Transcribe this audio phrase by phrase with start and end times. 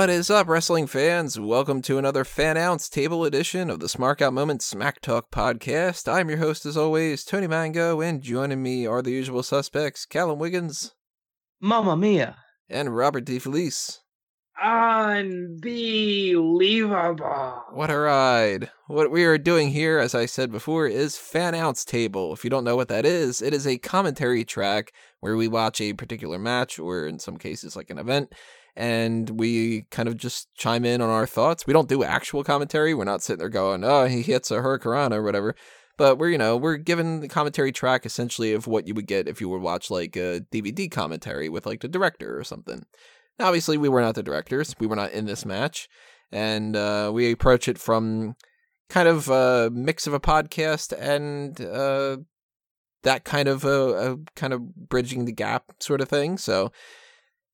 [0.00, 1.38] What is up, wrestling fans?
[1.38, 6.10] Welcome to another Fan Ounce Table Edition of the Smark Out Moment Smack Talk podcast.
[6.10, 10.38] I'm your host, as always, Tony Mango, and joining me are the usual suspects, Callum
[10.38, 10.94] Wiggins.
[11.60, 12.38] Mamma mia.
[12.70, 13.98] And Robert DeFelice.
[14.62, 15.64] Unbelievable.
[17.74, 18.70] What a ride.
[18.86, 22.32] What we are doing here, as I said before, is Fan Ounce Table.
[22.32, 25.78] If you don't know what that is, it is a commentary track where we watch
[25.78, 28.32] a particular match, or in some cases, like an event
[28.76, 31.66] and we kind of just chime in on our thoughts.
[31.66, 32.94] We don't do actual commentary.
[32.94, 35.54] We're not sitting there going, "Oh, he hits a hurricane or whatever."
[35.96, 39.28] But we're you know we're given the commentary track essentially of what you would get
[39.28, 42.84] if you would watch like a DVD commentary with like the director or something.
[43.38, 44.74] Now, obviously, we were not the directors.
[44.78, 45.88] We were not in this match,
[46.30, 48.36] and uh, we approach it from
[48.90, 52.18] kind of a mix of a podcast and uh,
[53.02, 56.36] that kind of a, a kind of bridging the gap sort of thing.
[56.36, 56.72] So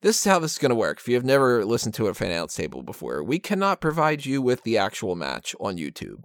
[0.02, 0.98] this is how this is going to work.
[0.98, 4.42] If you have never listened to a fan ounce table before, we cannot provide you
[4.42, 6.22] with the actual match on YouTube.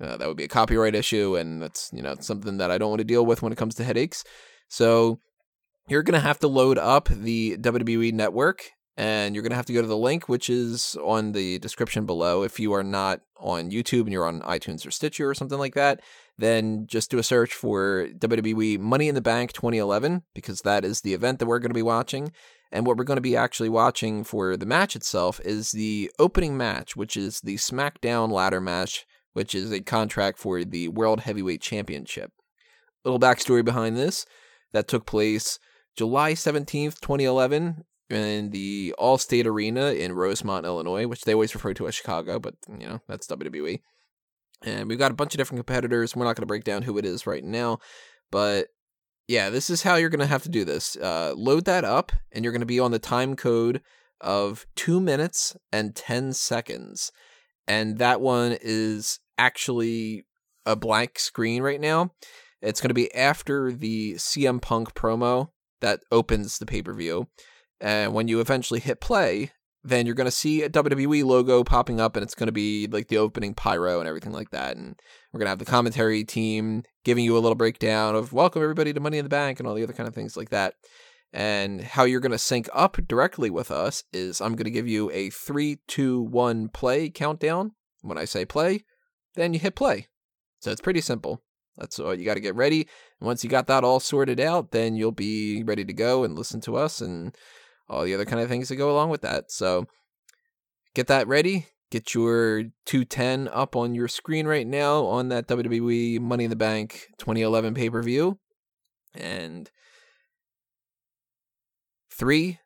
[0.00, 2.90] Uh, that would be a copyright issue, and that's you know something that I don't
[2.90, 4.24] want to deal with when it comes to headaches.
[4.68, 5.20] So
[5.88, 9.66] you're going to have to load up the WWE Network, and you're going to have
[9.66, 12.42] to go to the link, which is on the description below.
[12.42, 15.74] If you are not on YouTube and you're on iTunes or Stitcher or something like
[15.74, 16.00] that,
[16.38, 21.02] then just do a search for WWE Money in the Bank 2011 because that is
[21.02, 22.32] the event that we're going to be watching.
[22.72, 26.56] And what we're going to be actually watching for the match itself is the opening
[26.56, 31.60] match, which is the SmackDown ladder match, which is a contract for the World Heavyweight
[31.60, 32.32] Championship.
[33.04, 34.24] A little backstory behind this
[34.72, 35.58] that took place
[35.96, 41.88] July 17th, 2011, in the Allstate Arena in Rosemont, Illinois, which they always refer to
[41.88, 43.80] as Chicago, but you know, that's WWE.
[44.62, 46.14] And we've got a bunch of different competitors.
[46.14, 47.78] We're not going to break down who it is right now,
[48.30, 48.68] but
[49.30, 50.96] yeah, this is how you're going to have to do this.
[50.96, 53.80] Uh, load that up, and you're going to be on the time code
[54.20, 57.12] of two minutes and 10 seconds.
[57.68, 60.26] And that one is actually
[60.66, 62.10] a blank screen right now.
[62.60, 67.28] It's going to be after the CM Punk promo that opens the pay per view.
[67.80, 69.52] And when you eventually hit play,
[69.82, 72.86] then you're going to see a WWE logo popping up and it's going to be
[72.86, 74.76] like the opening pyro and everything like that.
[74.76, 75.00] And
[75.32, 78.92] we're going to have the commentary team giving you a little breakdown of welcome everybody
[78.92, 80.74] to Money in the Bank and all the other kind of things like that.
[81.32, 84.88] And how you're going to sync up directly with us is I'm going to give
[84.88, 87.72] you a three, two, one play countdown.
[88.02, 88.84] When I say play,
[89.34, 90.08] then you hit play.
[90.60, 91.42] So it's pretty simple.
[91.76, 92.80] That's all you got to get ready.
[93.20, 96.36] And once you got that all sorted out, then you'll be ready to go and
[96.36, 97.34] listen to us and
[97.90, 99.50] all the other kind of things that go along with that.
[99.50, 99.86] So
[100.94, 101.66] get that ready.
[101.90, 106.56] Get your 210 up on your screen right now on that WWE Money in the
[106.56, 108.38] Bank 2011 pay per view.
[109.12, 109.68] And
[112.12, 112.60] three,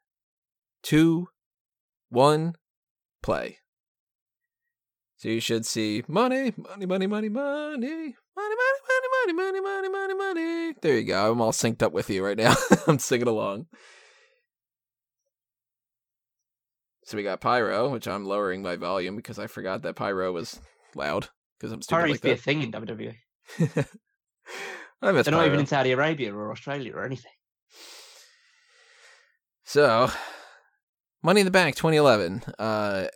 [0.82, 1.28] two,
[2.10, 2.54] one,
[3.22, 3.58] play.
[5.16, 8.56] So you should see money, money, money, money, money, money, money,
[9.16, 10.74] money, money, money, money, money, money.
[10.82, 11.32] There you go.
[11.32, 12.54] I'm all synced up with you right now.
[12.86, 13.68] I'm singing along.
[17.04, 20.58] So we got Pyro, which I'm lowering my volume because I forgot that Pyro was
[20.94, 21.28] loud
[21.58, 23.14] because I'm stupid Pyro like used to be a thing in WWE.
[25.02, 27.32] I miss They're not even in Saudi Arabia or Australia or anything.
[29.64, 30.10] So,
[31.22, 32.42] Money in the Bank 2011.
[32.58, 33.06] Uh,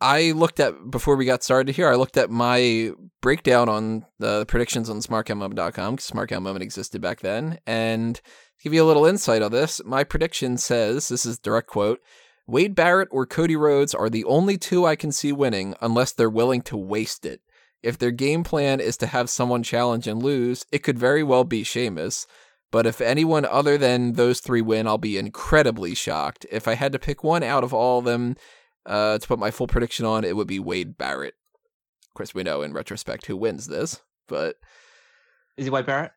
[0.00, 1.88] I looked at before we got started here.
[1.88, 2.92] I looked at my
[3.22, 8.22] breakdown on the predictions on SmarkOutMoment.com because Smark Out Moment existed back then, and to
[8.62, 12.00] give you a little insight on this, my prediction says this is direct quote:
[12.46, 16.30] Wade Barrett or Cody Rhodes are the only two I can see winning unless they're
[16.30, 17.40] willing to waste it.
[17.82, 21.44] If their game plan is to have someone challenge and lose, it could very well
[21.44, 22.26] be Sheamus.
[22.70, 26.46] But if anyone other than those three win, I'll be incredibly shocked.
[26.50, 28.36] If I had to pick one out of all of them
[28.84, 31.34] uh, to put my full prediction on, it would be Wade Barrett.
[32.08, 34.56] Of course, we know in retrospect who wins this, but
[35.56, 36.12] Is it Wade Barrett?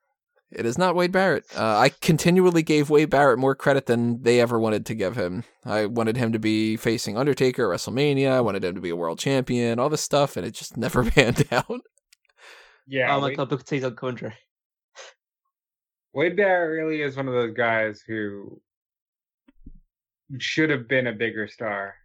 [0.52, 1.46] It is not Wade Barrett.
[1.56, 5.44] Uh, I continually gave Wade Barrett more credit than they ever wanted to give him.
[5.66, 8.32] I wanted him to be facing Undertaker at WrestleMania.
[8.32, 11.04] I wanted him to be a world champion, all this stuff, and it just never
[11.04, 11.82] panned out.
[12.88, 14.34] Yeah, oh my Wade, god, Booker T's on commentary.
[16.14, 18.60] Wade Barrett really is one of those guys who
[20.40, 21.96] should have been a bigger star.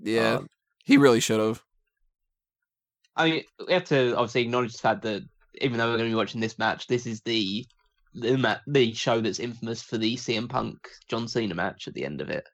[0.00, 0.48] Yeah, Um,
[0.84, 1.62] he really should have.
[3.16, 5.22] I mean, we have to obviously acknowledge the fact that
[5.60, 7.66] even though we're going to be watching this match, this is the
[8.14, 10.76] the, ma- the show that's infamous for the CM Punk
[11.08, 12.44] John Cena match at the end of it.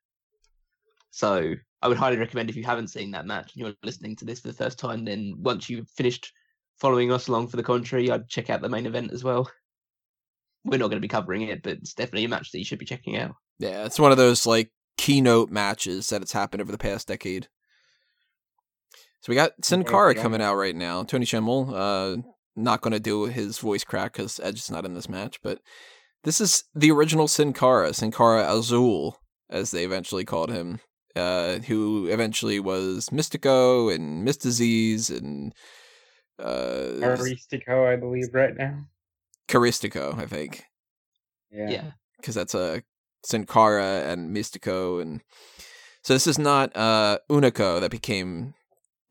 [1.10, 4.24] So I would highly recommend if you haven't seen that match and you're listening to
[4.24, 6.32] this for the first time, then once you've finished
[6.80, 9.48] following us along for the contrary, I'd check out the main event as well.
[10.64, 12.78] We're not going to be covering it, but it's definitely a match that you should
[12.78, 13.34] be checking out.
[13.58, 17.48] Yeah, it's one of those like keynote matches that it's happened over the past decade.
[19.20, 20.22] So we got Sin Cara else we got?
[20.22, 21.02] coming out right now.
[21.02, 22.22] Tony Chimel, uh,
[22.56, 25.60] not going to do his voice crack because Edge is not in this match, but
[26.22, 29.18] this is the original Sin Cara, Sin Cara Azul,
[29.50, 30.80] as they eventually called him,
[31.16, 35.54] uh, who eventually was Mistico and Myzteziz and
[36.38, 38.86] uh, Aristico, I believe, right now.
[39.48, 40.64] Caristico, I think.
[41.50, 41.70] Yeah.
[41.70, 41.90] Yeah.
[42.16, 42.82] because that's a
[43.24, 45.20] Sin Cara and Mistico, and
[46.02, 48.54] so this is not uh Hunico that became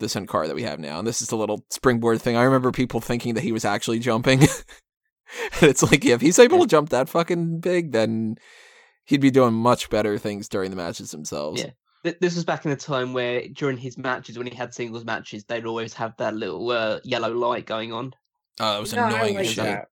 [0.03, 0.99] the Sin Cara that we have now.
[0.99, 2.37] And this is the little springboard thing.
[2.37, 4.41] I remember people thinking that he was actually jumping.
[4.41, 8.35] and it's like, if he's able to jump that fucking big, then
[9.05, 11.61] he'd be doing much better things during the matches themselves.
[11.61, 11.71] Yeah.
[12.19, 15.45] This was back in the time where during his matches, when he had singles matches,
[15.45, 18.13] they'd always have that little uh, yellow light going on.
[18.59, 19.63] Oh, it was No, I annoying like shit.
[19.63, 19.87] that.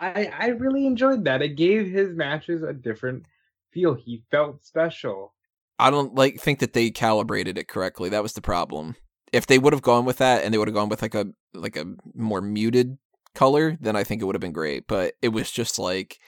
[0.00, 1.42] I I really enjoyed that.
[1.42, 3.26] It gave his matches a different
[3.72, 3.94] feel.
[3.94, 5.32] He felt special.
[5.78, 8.08] I don't like think that they calibrated it correctly.
[8.08, 8.96] That was the problem.
[9.34, 11.26] If they would have gone with that and they would have gone with like a
[11.52, 12.98] like a more muted
[13.34, 14.86] color, then I think it would have been great.
[14.86, 16.20] But it was just like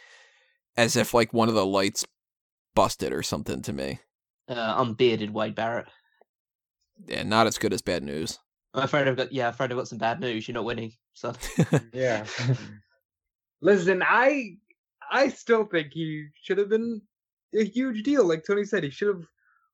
[0.76, 2.04] as if like one of the lights
[2.74, 4.00] busted or something to me.
[4.48, 5.86] Uh, unbearded Wade Barrett.
[7.06, 8.38] Yeah, not as good as bad news.
[8.74, 10.48] I'm afraid I've got yeah, I'm afraid I've got some bad news.
[10.48, 10.92] You're not winning.
[11.14, 11.32] So
[11.92, 12.26] Yeah.
[13.60, 14.56] Listen, I
[15.10, 17.02] I still think he should have been
[17.54, 18.26] a huge deal.
[18.26, 19.24] Like Tony said, he should have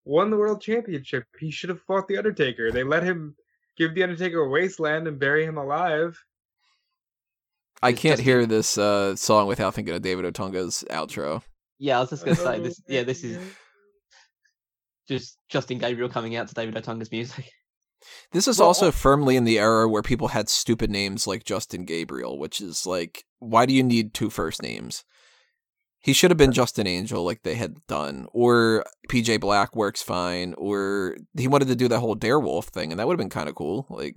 [0.05, 1.25] won the world championship.
[1.39, 2.71] He should have fought the Undertaker.
[2.73, 3.37] They let him
[3.79, 6.19] give the Undertaker a wasteland and bury him alive.
[7.83, 11.43] I It's can't just- hear this uh, song without thinking of David Otunga's outro.
[11.79, 12.81] yeah, I was just gonna say this.
[12.87, 13.39] Yeah, this is
[15.09, 17.51] just Justin Gabriel coming out to David Otunga's music.
[18.33, 21.45] This is Well, also al- firmly in the era where people had stupid names like
[21.45, 25.05] Justin Gabriel, which is like, why do you need two first names?
[26.03, 30.53] He should have been Justin Angel like they had done, or PJ Black works fine,
[30.59, 33.49] or he wanted to do that whole Darewolf thing, and that would have been kind
[33.49, 33.87] of cool.
[33.89, 34.15] Like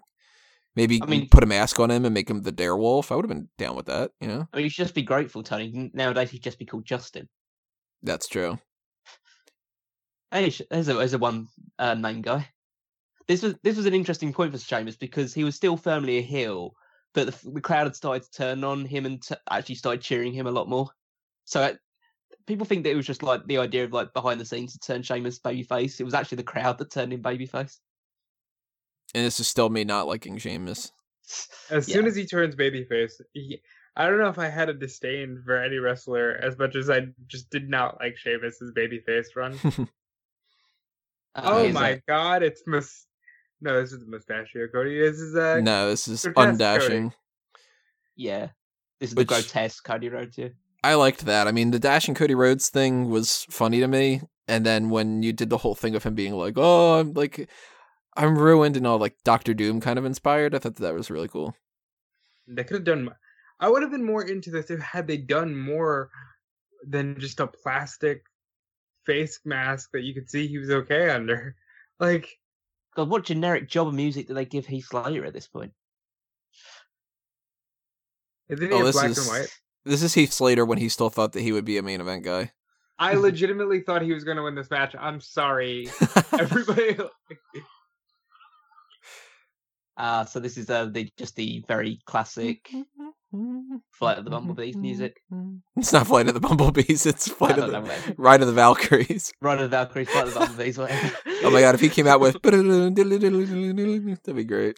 [0.76, 3.12] maybe I mean- put a mask on him and make him the Darewolf.
[3.12, 4.12] I would have been down with that.
[4.20, 5.92] You know, I mean, you should just be grateful, Tony.
[5.94, 7.30] Nowadays, he'd just be called Justin.
[8.02, 8.58] that's true.
[10.32, 11.48] Hey, there's a there's a one
[11.80, 12.50] uh, name guy.
[13.28, 16.22] This was this was an interesting point for Sheamus because he was still firmly a
[16.22, 16.72] heel,
[17.14, 20.34] but the, the crowd had started to turn on him and t- actually started cheering
[20.34, 20.90] him a lot more.
[21.46, 21.80] So it,
[22.48, 24.80] people think that it was just like the idea of like behind the scenes to
[24.80, 26.00] turn Sheamus babyface.
[26.00, 27.78] It was actually the crowd that turned him babyface.
[29.14, 30.92] And this is still me not liking Sheamus.
[31.70, 31.96] As Yeah.
[31.96, 33.62] soon as he turns babyface, he,
[33.96, 37.08] I don't know if I had a disdain for any wrestler as much as I
[37.28, 39.58] just did not like Sheamus's babyface run.
[41.38, 43.08] Uh, oh here's a- my god, it's mus.
[43.60, 45.00] No, this is the mustachio Cody.
[45.02, 46.58] This is uh, no, this is Grotesque Cody.
[46.58, 47.14] undashing.
[48.16, 48.48] yeah,
[49.02, 50.38] this is Which- the grotesque Cody Rhodes.
[50.38, 50.48] Yeah.
[50.86, 51.48] I liked that.
[51.48, 55.34] I mean, the Dashing Cody Rhodes thing was funny to me, and then when you
[55.34, 57.50] did the whole thing of him being like, "Oh, I'm like,
[58.16, 61.28] I'm ruined," and all like Doctor Doom kind of inspired, I thought that was really
[61.28, 61.56] cool.
[62.48, 63.10] They could have done.
[63.60, 66.12] I would have been more into this if had they done more
[66.88, 68.24] than just a plastic
[69.08, 71.56] face mask that you could see he was okay under.
[71.98, 72.28] Like,
[72.94, 75.72] God, what generic job of music do they give Heath Slater at this point?
[78.50, 79.60] isn't he Oh, in this black is and white?
[79.86, 82.24] This is Heath Slater when he still thought that he would be a main event
[82.24, 82.52] guy.
[82.98, 84.96] I legitimately thought he was going to win this match.
[85.00, 85.90] I'm sorry,
[86.34, 86.98] everybody.
[89.98, 92.70] Uh, so this is uh, the just the very classic
[93.94, 95.22] Flight of the Bumblebees music.
[95.78, 97.06] It's not Flight of the Bumblebees.
[97.06, 98.16] It's Flight of the man.
[98.18, 99.32] Ride of the Valkyries.
[99.42, 101.16] Ride of the Valkyries, Flight of the Bumblebees, whatever.
[101.44, 104.78] Oh my god, if he came out with that'd be great.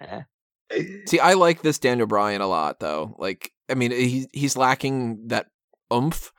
[0.00, 0.22] Yeah.
[1.06, 3.14] See, I like this Daniel Bryan a lot, though.
[3.18, 5.46] Like, I mean, he he's lacking that
[5.92, 6.32] oomph,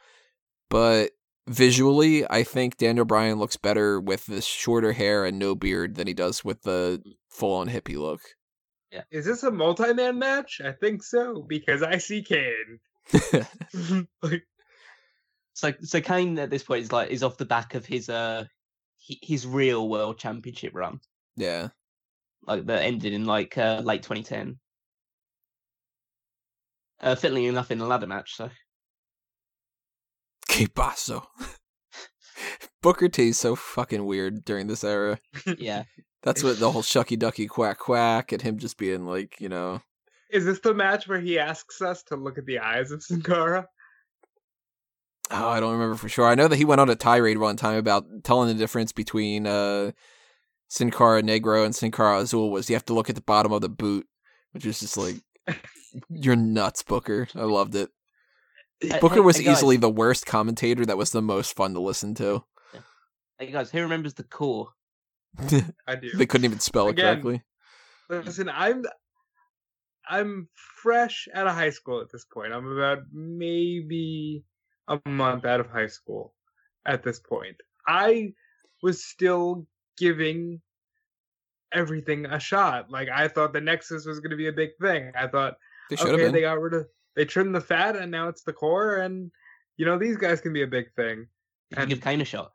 [0.70, 1.12] but
[1.48, 6.08] visually, I think Daniel Bryan looks better with this shorter hair and no beard than
[6.08, 8.22] he does with the full-on hippie look.
[8.91, 9.03] Yeah.
[9.12, 10.62] Is this a multi-man match?
[10.63, 12.79] I think so because I see Kane.
[14.24, 14.44] like,
[15.53, 18.46] So so Kane at this point is like is off the back of his uh
[18.98, 21.00] his real world championship run,
[21.36, 21.70] yeah,
[22.48, 24.58] like that ended in like uh, late 2010.
[27.02, 28.36] Uh, fittingly enough, in a ladder match.
[28.36, 28.50] So
[30.48, 31.28] que paso.
[32.82, 35.20] Booker T's so fucking weird during this era.
[35.58, 35.84] yeah,
[36.24, 39.82] That's what the whole shucky ducky quack quack and him just being like, you know,
[40.30, 43.22] is this the match where he asks us to look at the eyes of Sin
[43.22, 43.68] Cara?
[45.32, 46.28] Oh, I don't remember for sure.
[46.28, 49.48] I know that he went on a tirade one time about telling the difference between
[49.48, 49.92] uh,
[50.67, 53.51] Sin Cara Negro and Sin Cara Azul was you have to look at the bottom
[53.51, 54.07] of the boot,
[54.51, 55.15] which is just like
[56.10, 57.27] you're nuts, Booker.
[57.36, 57.89] I loved it.
[58.89, 61.79] Uh, Booker hey- was hey, easily the worst commentator that was the most fun to
[61.79, 62.43] listen to.
[63.39, 64.67] Hey guys, who remembers the Corre?
[65.88, 66.12] I do.
[66.15, 67.43] they couldn't even spell it correctly.
[68.10, 68.86] Listen, I'm
[70.07, 70.48] I'm
[70.81, 72.53] fresh out of high school at this point.
[72.53, 74.43] I'm about maybe
[74.88, 76.34] a month out of high school
[76.86, 77.57] at this point.
[77.88, 78.34] I
[78.81, 79.65] was still
[79.98, 80.62] giving
[81.74, 82.90] everything a shot.
[82.90, 85.12] Like I thought the Nexus was going to be a big thing.
[85.18, 85.56] I thought
[85.90, 86.32] They okay, been.
[86.34, 89.32] they got rid of they trimmed the fat and now it's the Corre and
[89.78, 91.28] you know these guys can be a big thing.
[91.70, 92.52] Did you And- give Kane a shot?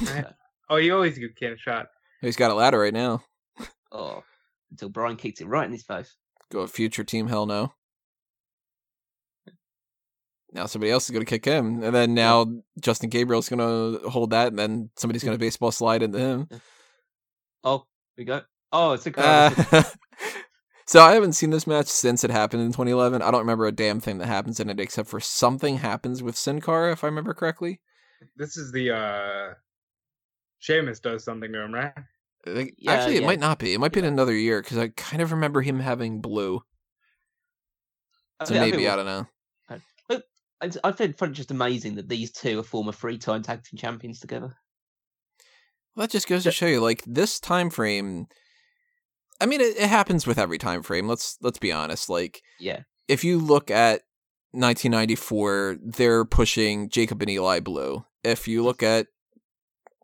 [0.70, 1.88] Oh, you always give Kane a shot.
[2.22, 3.22] He's got a ladder right now.
[3.92, 4.22] Oh,
[4.70, 6.16] until Bryan kicked it right in his face.
[6.50, 7.74] Go a future team hell no.
[10.54, 12.46] Now somebody else is going to kick him, and then now
[12.80, 16.48] Justin Gabriel's going to hold that, and then somebody's going to baseball slide into him.
[17.64, 17.84] Oh,
[18.16, 18.42] we go.
[18.72, 19.82] Oh, it's a Uh,
[20.86, 23.20] so I haven't seen this match since it happened in 2011.
[23.20, 26.36] I don't remember a damn thing that happens in it except for something happens with
[26.36, 27.80] Sin Cara, if I remember correctly.
[28.36, 29.54] This is the uh
[30.60, 31.92] Sheamus does something to him, right?
[32.46, 33.26] Like, Yeah, Actually, it yeah.
[33.26, 33.74] might not be.
[33.74, 36.62] It might be in another year because I kind of remember him having blue.
[38.40, 39.26] I So think- I maybe I don't know.
[40.84, 44.56] I, find it just amazing that these two are former three-time tag team champions together.
[45.94, 48.26] Well, that just goes to show you, like this time frame.
[49.40, 51.08] I mean, it, it happens with every time frame.
[51.08, 52.08] Let's let's be honest.
[52.08, 54.02] Like, Yeah, if you look at
[54.52, 58.04] 1994, they're pushing Jacob and Eli Blu.
[58.22, 59.06] If you look at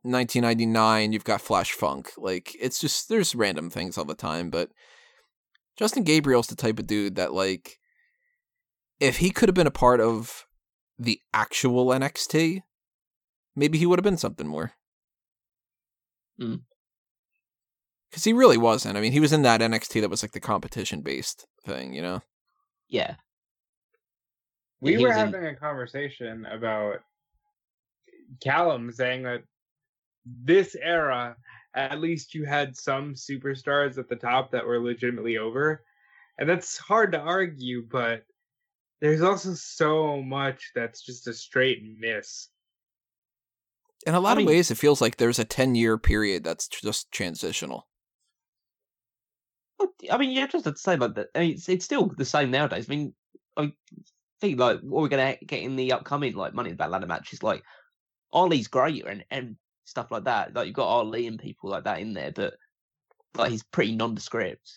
[0.02, 2.12] 1999, you've got Flash Funk.
[2.17, 4.50] Like, it's just there's random things all the time.
[4.50, 4.71] But
[5.76, 7.79] Justin Gabriel's the type of dude that, like,
[8.99, 10.47] if he could have been a part of
[11.00, 12.61] the actual NXT,
[13.57, 14.73] maybe he would have been something more.
[16.38, 16.57] Hmm.
[18.11, 18.97] Because he really wasn't.
[18.97, 22.02] I mean, he was in that NXT that was like the competition based thing, you
[22.02, 22.23] know?
[22.88, 23.14] yeah.
[24.80, 27.00] We were was in- having a conversation about
[28.42, 29.42] Callum saying that
[30.25, 31.37] this era,
[31.75, 35.85] at least you had some superstars at the top that were legitimately over.
[36.38, 38.25] And that's hard to argue, but
[39.00, 42.49] there's also so much that's just a straight miss.
[44.07, 46.69] In a lot mean- of ways, it feels like there's a 10 year period that's
[46.69, 47.87] tr- just transitional.
[49.78, 51.28] Well, I mean, yeah, just to say like that.
[51.35, 52.87] I mean, it's, it's still the same nowadays.
[52.88, 53.14] I mean,
[53.57, 53.73] I
[54.40, 57.07] think like what we're gonna get in the upcoming like Money in the Bank ladder
[57.07, 57.62] matches, like
[58.33, 60.54] Ali's great and and stuff like that.
[60.54, 62.54] Like you've got Ali and people like that in there, but
[63.37, 64.71] like he's pretty nondescript.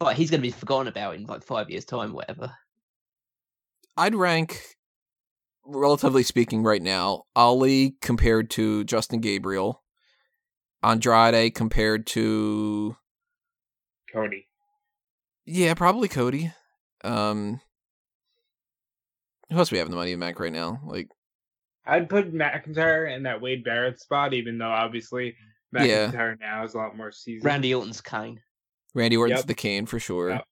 [0.00, 2.52] Like he's gonna be forgotten about in like five years' time, whatever.
[3.98, 4.62] I'd rank,
[5.66, 9.82] relatively speaking, right now, Ali compared to Justin Gabriel,
[10.84, 12.96] Andrade compared to,
[14.12, 14.46] Cody.
[15.44, 16.52] yeah, probably Cody.
[17.04, 17.60] Um,
[19.50, 20.80] who else we have in the Money in the Bank right now?
[20.86, 21.08] Like,
[21.84, 25.34] I'd put McIntyre in that Wade Barrett spot, even though obviously
[25.72, 26.10] Yeah.
[26.12, 27.44] McIntyre now is a lot more seasoned.
[27.44, 28.40] Randy Orton's Kane.
[28.94, 29.46] Randy Orton's Yep.
[29.46, 30.30] the Kane for sure.
[30.30, 30.44] Yep.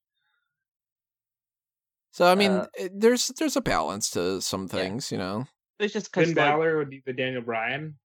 [2.17, 4.67] So I mean, Uh, it- there's there's a balance to some Yeah.
[4.69, 5.45] things, you know.
[5.77, 7.99] It's just Finn because like, Balor would be the Daniel Bryan.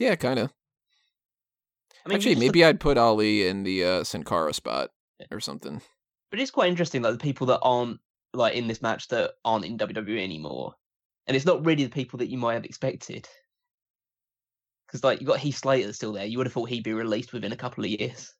[0.00, 0.50] Yeah, kind of.
[2.04, 4.90] I mean, Actually, just the- maybe I'd put Ali in the uh, Sin Cara spot
[5.30, 5.80] or something.
[6.32, 8.00] But it's quite interesting, like the people that aren't
[8.32, 10.74] like in this match that aren't in WWE anymore,
[11.28, 13.28] and it's not really the people that you might have expected.
[14.88, 17.32] Because like you got Heath Slater still there, you would have thought he'd be released
[17.32, 18.34] within a couple of years.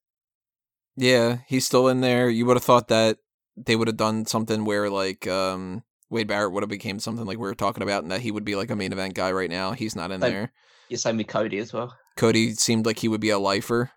[0.96, 2.28] Yeah, he's still in there.
[2.28, 3.18] You would have thought that
[3.56, 7.38] they would have done something where like um Wade Barrett would have became something like
[7.38, 9.50] we were talking about, and that he would be like a main event guy right
[9.50, 9.72] now.
[9.72, 10.52] He's not in Like- there.
[10.88, 11.96] Yeah, same with Cody as well.
[12.16, 13.92] Cody seemed like he would be a lifer,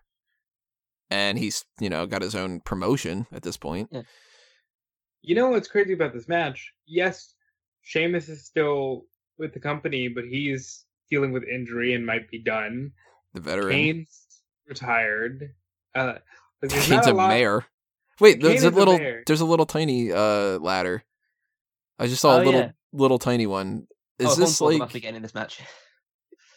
[1.10, 3.90] and he's you know got his own promotion at this point.
[5.22, 6.72] You know what's crazy about this match?
[6.86, 7.34] Yes,
[7.82, 9.04] Sheamus is still
[9.38, 12.92] with the company, but he's dealing with injury and might be done.
[13.34, 13.70] The veteran.
[13.72, 14.26] Kane's
[14.66, 15.52] retired.
[15.94, 16.14] Uh,
[16.62, 17.28] like, Kane's a, a lot.
[17.28, 17.66] mayor.
[18.20, 19.22] Wait, there's a little mayor.
[19.26, 21.04] there's a little tiny uh ladder.
[21.98, 22.70] I just saw a Oh, little yeah.
[22.92, 23.86] little tiny one.
[24.18, 25.60] Is oh, this like must be getting in this match.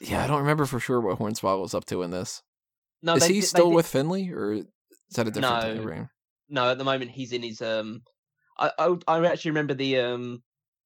[0.01, 2.42] Yeah, I don't remember for sure what Hornswoggle's up to in this.
[3.01, 4.66] No, is they he did- they still did- with Finlay or is
[5.16, 5.84] that a different No.
[5.86, 6.10] time?
[6.50, 8.01] No, at the moment he's in his um.
[8.58, 10.44] I I, I actually remember the um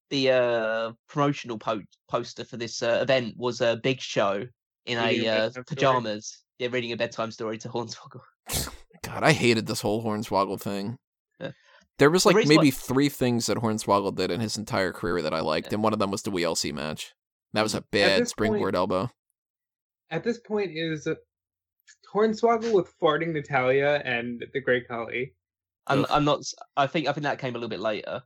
[0.10, 4.44] the uh promotional po- poster for this uh, event was a big show
[4.86, 5.64] in Reading a a uh, bedtime story?
[5.66, 6.38] pajamas.
[6.60, 8.22] Yeah, reading a bedtime story to Hornswoggle.
[9.04, 10.98] God, I hated this whole Hornswoggle thing.
[11.40, 11.52] Yeah.
[12.00, 15.42] There was like maybe three things that Hornswoggle did in his entire career that I
[15.42, 15.76] liked, Yeah.
[15.76, 17.14] and one of them was the WLC match.
[17.54, 19.10] That was a At bad springboard point- elbow.
[20.10, 21.08] At this point, is
[22.14, 25.34] Hornswoggle with farting Natalya and the Great Khali.
[25.88, 26.06] I'm.
[26.10, 26.42] I'm not.
[26.78, 28.22] I think I think that came a little bit later,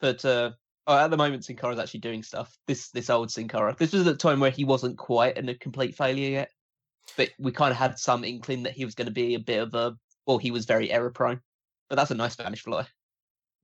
[0.00, 0.52] but uh,
[0.86, 2.56] Oh, at the moment, Sin Cara's actually doing stuff.
[2.66, 3.74] This this old Sin Cara.
[3.78, 6.50] This was at the time where he wasn't quite in a complete failure yet,
[7.16, 9.58] but we kind of had some inkling that he was going to be a bit
[9.62, 9.96] of a.
[10.26, 11.40] Well, he was very error prone,
[11.88, 12.86] but that's a nice Spanish fly.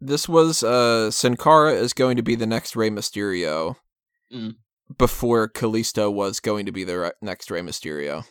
[0.01, 3.77] This was uh Sin Cara is going to be the next Rey Mysterio.
[4.33, 4.57] Mm.
[4.99, 8.25] Before Kalisto was going to be the re- next Rey Mysterio.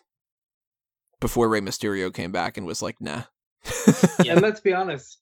[1.19, 3.23] Before Rey Mysterio came back and was like, nah.
[4.23, 4.33] Yeah.
[4.33, 5.19] And let's be honest,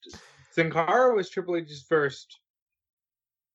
[0.52, 2.40] Sin Cara was Triple H's first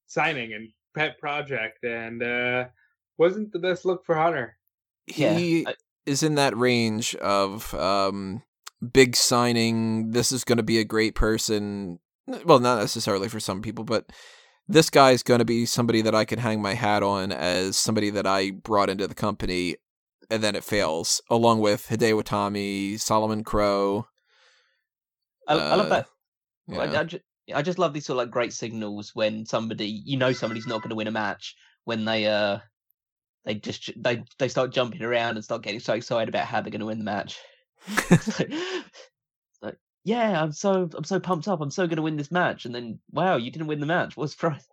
[0.07, 2.65] signing and pet project, and uh
[3.19, 4.57] wasn't the best look for Hunter.
[5.07, 5.75] Yeah, he I-
[6.07, 8.43] is in that range of um
[8.93, 11.99] big signing this is going to be a great person
[12.45, 14.07] well not necessarily for some people but
[14.69, 17.77] this guy is going to be somebody that I could hang my hat on as
[17.77, 19.77] somebody that I brought into the company
[20.31, 24.07] and then it fails along with Hideo Itami, Solomon Crowe.
[25.49, 26.07] I, I love Uh, that.
[26.69, 26.79] Yeah.
[26.79, 27.25] I, I, just,
[27.55, 30.81] I just love these sort of like great signals when somebody you know somebody's not
[30.81, 32.59] going to win a match when they uh
[33.45, 36.71] they just they they start jumping around and start getting so excited about how they're
[36.71, 37.39] going to win the match.
[38.25, 41.61] It's like, yeah, I'm so I'm so pumped up.
[41.61, 44.17] I'm so going to win this match, and then wow, you didn't win the match.
[44.17, 44.67] What's surprise?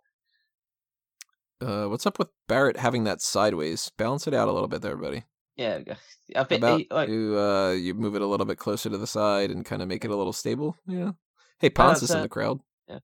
[1.60, 3.90] uh, what's up with Barrett having that sideways?
[3.96, 5.24] Balance it out a little bit there, buddy.
[5.56, 5.96] Yeah, I
[6.38, 9.06] How think about like, you uh you move it a little bit closer to the
[9.06, 10.76] side and kind of make it a little stable?
[10.86, 11.12] Yeah.
[11.58, 12.60] Hey, Ponce is in uh, the crowd.
[12.88, 12.98] Yeah.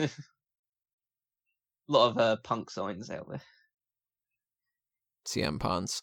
[0.00, 0.08] a
[1.88, 3.42] lot of uh, punk signs out there.
[5.28, 6.02] CM Ponce.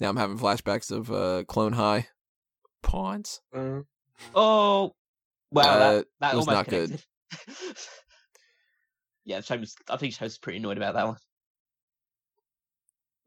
[0.00, 2.08] Now I'm having flashbacks of uh, Clone High.
[2.82, 3.40] Pawns.
[3.54, 3.80] Uh,
[4.34, 4.94] Oh,
[5.50, 7.02] wow, Uh, that, that was almost not good.
[7.30, 7.76] connected.
[9.24, 11.16] yeah, Sheamus, I think Sheamus is pretty annoyed about that one.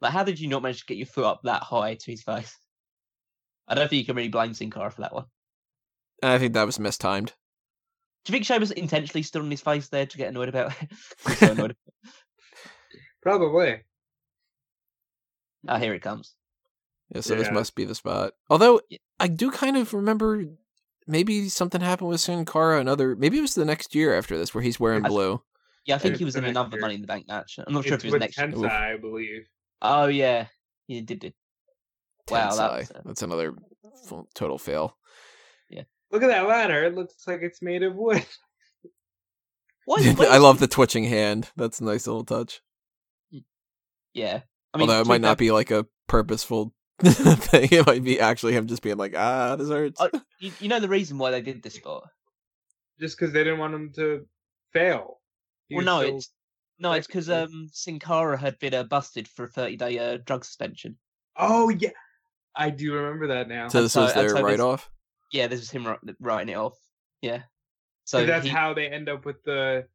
[0.02, 2.24] Like, how did you not manage to get your foot up that high to his
[2.24, 2.58] face?
[3.68, 5.26] I don't think you can really blame Sin Cara for that one.
[6.24, 7.34] I think that was mistimed.
[8.26, 10.90] Do you think Sheamus intentionally stood on his face there to get annoyed about it?
[11.38, 11.76] So annoyed.
[13.22, 13.82] probably.
[15.68, 16.34] Ah, here it comes.
[17.14, 18.34] Yeah, so this must be the spot.
[18.50, 18.82] Although
[19.20, 20.44] I do kind of remember
[21.08, 24.54] maybe something happened with Sin Cara another maybe it was the next year after this
[24.54, 25.42] where he's wearing I- blue.
[25.86, 26.82] Yeah, I think It's he was in another year.
[26.82, 27.58] Money in the Bank match.
[27.66, 28.70] I'm not sure if it was with next year.
[28.70, 29.48] I believe.
[29.82, 30.48] Oh, yeah.
[30.86, 31.34] He did it.
[32.30, 32.96] Wow, that Tensai.
[32.96, 33.56] uh, That's another
[34.06, 34.96] full, total fail.
[35.70, 35.84] Yeah.
[36.12, 36.84] Look at that ladder.
[36.84, 38.24] It looks like it's made of wood.
[39.86, 41.50] What is- what I love the twitching hand.
[41.56, 42.62] That's a nice little touch.
[44.14, 44.42] Yeah.
[44.74, 46.74] I mean, Although it might fair- not be like a purposeful thing.
[47.54, 50.00] It might be actually him just being like, ah, this hurts.
[50.02, 50.10] Uh,
[50.40, 52.10] you, you know the reason why they did this spot?
[53.00, 54.26] Just because they didn't want him to
[54.74, 55.20] fail.
[55.68, 56.30] He Well, no, still- it's
[56.80, 60.00] no, it's because technically- um, Sin Cara had been uh, busted for a 30 day
[60.00, 60.98] uh, drug suspension.
[61.38, 61.90] Oh yeah,
[62.56, 63.68] I do remember that now.
[63.70, 64.90] so this so- was their so write off.
[65.32, 65.88] Yeah, this is him
[66.20, 66.78] writing it off.
[67.22, 67.44] Yeah.
[68.06, 69.86] So So that's he, how they end up with the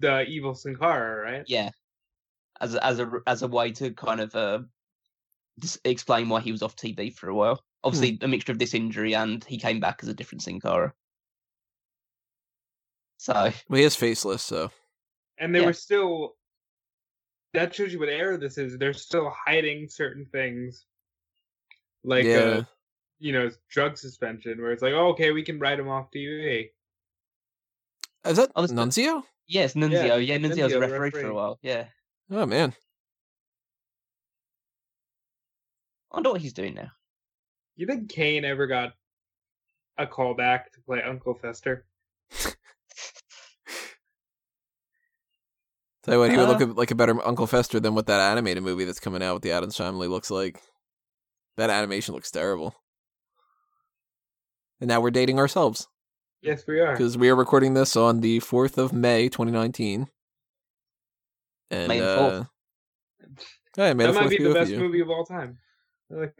[0.00, 1.44] the evil Sin Cara, right?
[1.46, 1.70] yeah,
[2.60, 4.68] as a, as a as a way to kind of uh, just
[5.84, 7.62] explain why he was off TV for a while.
[7.84, 10.92] Obviously, a mixture of this injury and he came back as a different Sin Cara.
[13.18, 13.32] So
[13.68, 14.70] Well, he is faceless, so
[15.38, 15.66] And they Yeah.
[15.66, 16.36] were still.
[17.54, 18.76] That shows you what era this is.
[18.76, 20.84] They're still hiding certain things,
[22.04, 22.38] like yeah.
[22.38, 22.62] uh,
[23.18, 26.70] you know, drug suspension, where it's like, oh, okay, we can write him off TV.
[28.26, 29.24] Is that Oh, Nunzio?
[29.46, 30.24] yes, Nunzio.
[30.24, 31.58] Yeah, Nunzio was Nunzio, a the referee, for a while.
[31.62, 31.88] Yeah,
[32.30, 32.74] Oh man.
[36.07, 36.90] I wonder what he's doing now.
[37.76, 38.92] You think Kane ever got
[39.96, 41.84] a call back to play Uncle Fester?
[46.02, 48.20] Tell you what, he would look Uh, like a better Uncle Fester than what that
[48.20, 50.60] animated movie that's coming out with the Addams Family looks like.
[51.56, 52.74] That animation looks terrible.
[54.80, 55.88] And now we're dating ourselves
[56.40, 56.92] Yes, we are.
[56.92, 60.06] because we are recording this on the fourth of May, 2019.
[61.70, 62.44] And May the uh,
[63.76, 65.58] hey, May that might be be the best movie of all time.
[66.10, 66.34] Like,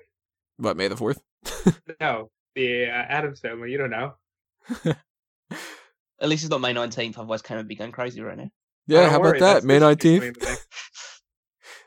[0.56, 1.20] What May the fourth?
[2.00, 3.70] no, the uh, Addams Family.
[3.70, 4.14] You don't know.
[6.20, 8.50] At least it's not May 19th, otherwise Kane would be going crazy right now.
[8.88, 9.64] Yeah, don't how worry, about that?
[9.64, 10.20] May nineteenth.
[10.20, 10.58] Money in the Bank.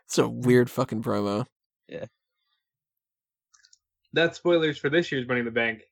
[0.05, 1.45] It's a weird fucking promo.
[1.87, 2.03] Yeah.
[4.11, 5.83] That's spoilers for this year's Money in the Bank.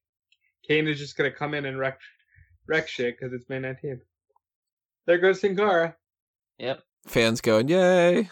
[0.68, 2.00] Kane is just gonna come in and wreck
[2.68, 4.02] wreck shit because it's May nineteenth.
[5.08, 5.96] There goes Sin Cara.
[6.58, 6.82] Yep.
[7.08, 8.30] Fans going, yay!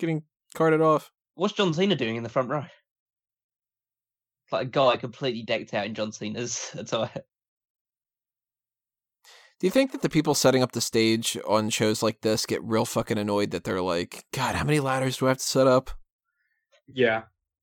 [0.00, 1.12] Getting carted off.
[1.34, 2.64] What's John Cena doing in the front row?
[4.52, 7.10] Like a guy completely decked out in John Cena's attire.
[9.60, 12.62] Do you think that the people setting up the stage on shows like this get
[12.62, 15.66] real fucking annoyed that they're like, God, how many ladders do I have to set
[15.66, 15.90] up?
[16.86, 17.22] Yeah.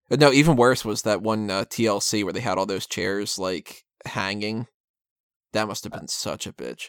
[0.10, 3.38] Uh, No, even worse was that one uh, TLC where they had all those chairs
[3.38, 4.68] like hanging.
[5.54, 6.88] That must have been such a bitch.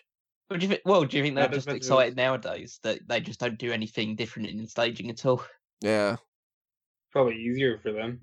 [0.49, 0.83] What do you think?
[0.85, 4.17] Well, do you think they're Not just excited nowadays that they just don't do anything
[4.17, 5.45] different in staging at all?
[5.81, 6.17] Yeah.
[7.13, 8.21] Probably easier for them.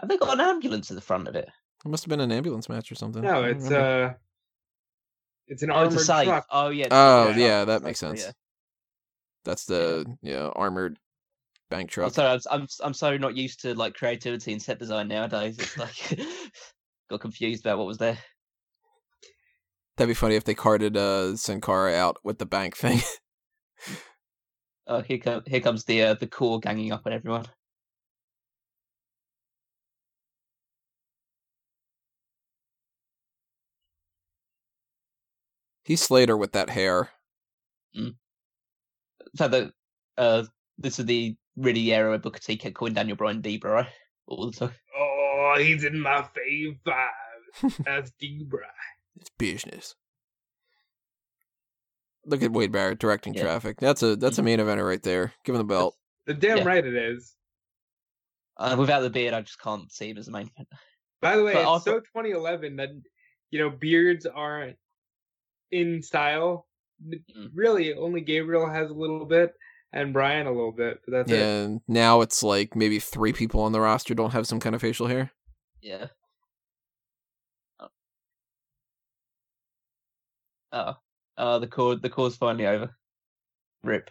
[0.00, 1.48] Have they got an ambulance at the front of it?
[1.84, 3.22] It must have been an ambulance match or something.
[3.22, 4.06] No, it's remember.
[4.06, 4.14] uh,
[5.48, 6.46] it's an Oh, it's armored a truck.
[6.50, 6.88] Oh yeah.
[6.90, 8.24] Oh yeah, yeah, that makes sense.
[8.24, 8.32] yeah.
[9.44, 10.98] That's the yeah armored
[11.70, 12.12] bank I'm truck.
[12.14, 15.58] sorry, I'm, I'm I'm so not used to like creativity and set design nowadays.
[15.58, 16.18] It's like
[17.10, 18.18] got confused about what was there.
[19.96, 23.00] That'd be funny if they carted uh Sin Cara out with the bank thing.
[24.86, 27.44] Oh, here comes here comes the uh, the Corre ganging up on everyone.
[35.88, 37.08] He's Slater with that hair.
[39.36, 39.72] So the
[40.18, 40.44] uh
[40.76, 43.86] this is the really era where Booker T kept calling Daniel Bryan Debra right?
[44.26, 44.74] all the time.
[44.94, 47.74] Oh, he's in my fave five.
[47.86, 48.66] That's Debra.
[49.18, 49.94] It's business.
[52.26, 53.44] Look at Wade Barrett directing Yeah.
[53.44, 53.78] traffic.
[53.80, 55.32] That's a that's a main eventer right there.
[55.44, 55.96] Give him the belt.
[56.26, 56.64] The damn Yeah.
[56.64, 57.34] right it is.
[58.58, 60.68] Uh, without the beard, I just can't see him as a main event.
[61.22, 62.90] By the way, But it's also- so 2011 that
[63.50, 64.76] you know beards aren't
[65.70, 66.66] in style.
[67.06, 67.50] Mm.
[67.54, 69.54] Really, only Gabriel has a little bit,
[69.92, 71.00] and Bryan a little bit.
[71.04, 71.40] But that's it.
[71.40, 74.80] And now it's like maybe three people on the roster don't have some kind of
[74.80, 75.30] facial hair.
[75.80, 76.06] Yeah.
[77.78, 77.88] Oh.
[80.72, 80.94] Oh.
[81.36, 82.96] Uh, the Corre the Corre's finally over.
[83.84, 84.10] Rip.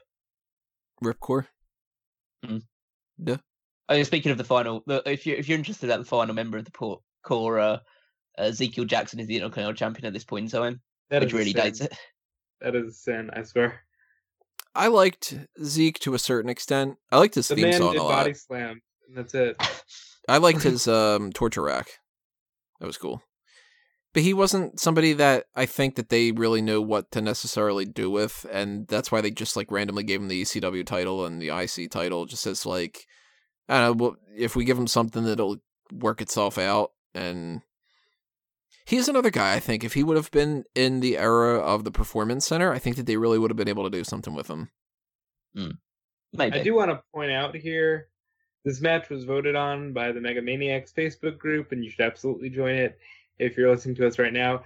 [1.01, 1.47] Ripcore.
[2.47, 2.59] Oh,
[3.17, 3.37] yeah,
[3.89, 6.57] Oh, speaking of the final, the, if you if you're interested at the final member
[6.57, 7.79] of the port, Corre, uh,
[8.37, 11.51] Ezekiel Jackson is the Intercontinental Champion at this point in time, That which a really
[11.51, 11.61] sin.
[11.63, 11.93] dates it.
[12.61, 13.29] That is a sin.
[13.33, 13.81] I swear.
[14.75, 16.97] I liked Zeke to a certain extent.
[17.11, 18.23] I liked his The theme man song did a lot.
[18.23, 19.61] body slam, and that's it.
[20.27, 21.87] I liked his um torture rack.
[22.79, 23.23] That was cool.
[24.13, 28.09] But he wasn't somebody that I think that they really know what to necessarily do
[28.09, 31.49] with, and that's why they just like randomly gave him the ECW title and the
[31.49, 33.05] IC title, just as like
[33.69, 35.57] I don't know, if we give him something that'll
[35.91, 36.91] work itself out.
[37.13, 37.61] And
[38.87, 39.53] he's another guy.
[39.53, 42.79] I think if he would have been in the era of the Performance Center, I
[42.79, 44.69] think that they really would have been able to do something with him.
[45.53, 45.71] Hmm.
[46.33, 46.59] Maybe.
[46.59, 48.07] I do want to point out here,
[48.63, 52.49] this match was voted on by the Mega Maniacs Facebook group, and you should absolutely
[52.49, 52.97] join it
[53.39, 54.63] if you're listening to us right now.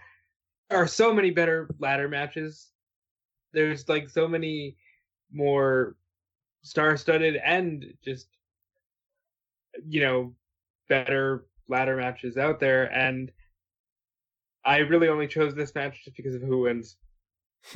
[0.69, 2.69] There are so many better ladder matches.
[3.53, 4.77] There's like so many
[5.31, 5.95] more
[6.63, 8.27] star-studded and just
[9.87, 10.33] you know
[10.89, 13.31] better ladder matches out there, and
[14.63, 16.97] I really only chose this match just because of who wins.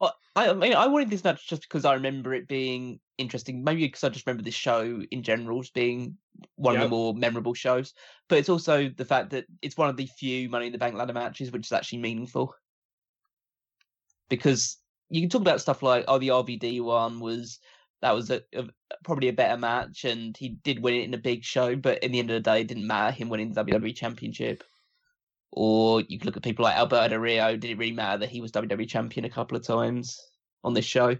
[0.00, 3.62] Well, I, I mean, I wanted this match just because I remember it being interesting.
[3.62, 6.16] Maybe because I just remember this show in general as being
[6.56, 7.92] one of the more memorable shows.
[8.28, 10.94] But it's also the fact that it's one of the few Money in the Bank
[10.94, 12.54] ladder matches which is actually meaningful.
[14.30, 14.78] Because
[15.10, 17.58] you can talk about stuff like, oh, the RVD one was
[18.00, 18.64] that was a, a
[19.04, 21.76] probably a better match, and he did win it in a big show.
[21.76, 24.64] But in the end of the day, it didn't matter him winning the WWE Championship.
[25.52, 27.56] Or you could look at people like Alberto Del Rio.
[27.56, 30.18] Did it really matter that he was WWE champion a couple of times
[30.62, 31.16] on this show?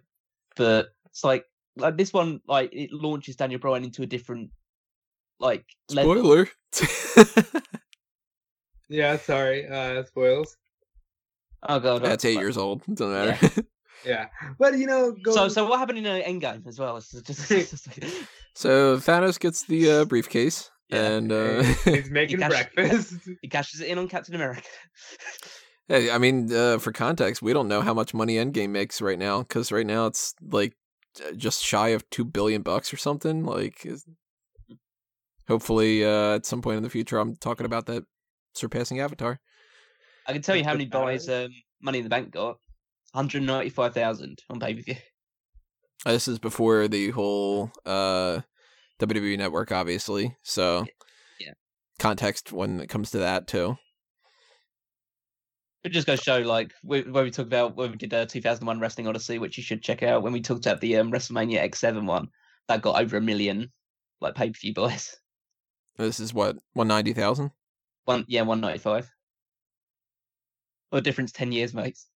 [0.57, 1.45] But it's like
[1.77, 4.51] like this one, like it launches Daniel Bryan into a different
[5.41, 6.15] like level.
[6.15, 6.49] Spoiler.
[8.91, 10.57] Yeah, sorry, uh, spoils.
[11.69, 12.83] Oh god, That's eight but- years old.
[12.93, 13.63] Doesn't matter.
[14.07, 15.31] Yeah, but you know, go.
[15.35, 16.97] So so what happened in uh, Endgame as well?
[16.97, 18.11] It's just, it's just like-
[18.55, 21.11] So Thanos gets the uh, briefcase, Yeah.
[21.11, 23.15] and uh, he's making cash- breakfast.
[23.43, 24.63] he cashes it in on Captain America.
[25.89, 29.19] hey, I mean, uh, for context, we don't know how much money Endgame makes right
[29.19, 30.75] now because right now it's like
[31.37, 33.45] just shy of two billion bucks or something.
[33.45, 34.05] Like, is-
[35.49, 38.05] hopefully, uh, at some point in the future, I'm talking about that
[38.55, 39.41] surpassing Avatar.
[40.27, 41.51] I can tell you how many That's buys um,
[41.83, 42.59] Money in the Bank got.
[43.13, 44.95] 195,000 on pay per view.
[46.07, 48.41] Uh, This is before the whole uh,
[49.01, 50.37] WWE network, obviously.
[50.43, 50.87] So,
[51.39, 51.53] Yeah.
[51.99, 53.77] context when it comes to that too.
[55.83, 58.27] It just goes to show, like, wh- when we talked about when we did uh,
[58.27, 61.63] 2001 Wrestling Odyssey, which you should check out, when we talked about the um, WrestleMania
[61.71, 62.29] X7 one,
[62.69, 63.73] that got over a million,
[64.21, 65.17] like, pay per view buys.
[65.97, 67.51] This is what one ninety thousand.
[68.07, 69.11] One, yeah, 195.
[70.91, 72.07] What difference 10 years makes.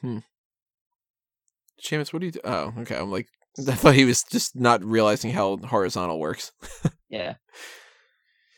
[0.00, 0.18] Hmm.
[1.78, 2.32] Sheamus, what do you?
[2.32, 2.40] Do?
[2.42, 2.96] Oh, okay.
[2.96, 3.28] I'm like,
[3.68, 6.52] I thought he was just not realizing how horizontal works.
[7.12, 7.34] Yeah.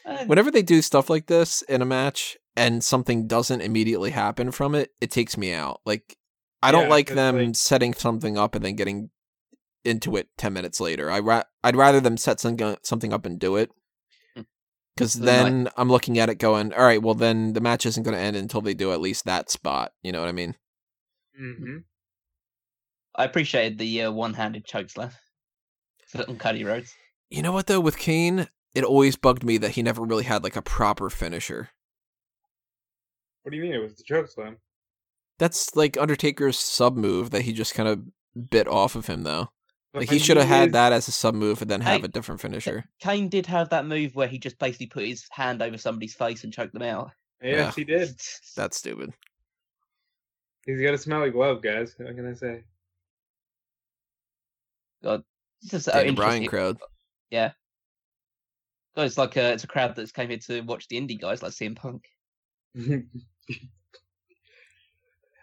[0.05, 4.51] Uh, Whenever they do stuff like this in a match and something doesn't immediately happen
[4.51, 5.81] from it, it takes me out.
[5.87, 6.19] Like,
[6.63, 9.09] I don't Yeah, like 'cause, them like- setting something up and then getting
[9.87, 11.11] into it ten minutes later.
[11.11, 13.71] I ra- I'd rather them set something something up and do it.
[14.37, 14.43] Hmm.
[14.95, 18.03] Because then, then I'm looking at it going, all right, well, then the match isn't
[18.03, 19.93] going to end until they do at least that spot.
[20.03, 20.57] You know what I mean?
[21.39, 21.79] hmm
[23.15, 25.13] I appreciated the uh, one-handed chokeslam
[26.29, 26.95] on Cody Rhodes.
[27.31, 27.81] You know what though?
[27.81, 31.71] With Kane, it always bugged me that he never really had like a proper finisher.
[33.43, 33.75] What do you mean?
[33.75, 34.57] It was the choke slam.
[35.39, 38.03] That's like Undertaker's sub move that he just kind of
[38.51, 39.51] bit off of him though.
[39.95, 42.09] Like he should have had that as a sub move and then have Hey, a
[42.09, 42.85] different finisher.
[43.01, 46.45] Kane did have that move where he just basically put his hand over somebody's face
[46.45, 47.11] and choked them out.
[47.43, 47.71] Yes, Yeah.
[47.73, 48.09] he did.
[48.57, 49.13] That's stupid.
[50.65, 51.95] He's got a smelly glove, guys.
[51.99, 52.63] What can I say?
[55.03, 56.49] It's just so Daniel Bryan interesting.
[56.49, 56.79] crowd.
[58.97, 61.43] God, it's like a, it's a crowd that's came here to watch the indie guys
[61.43, 62.05] like CM Punk.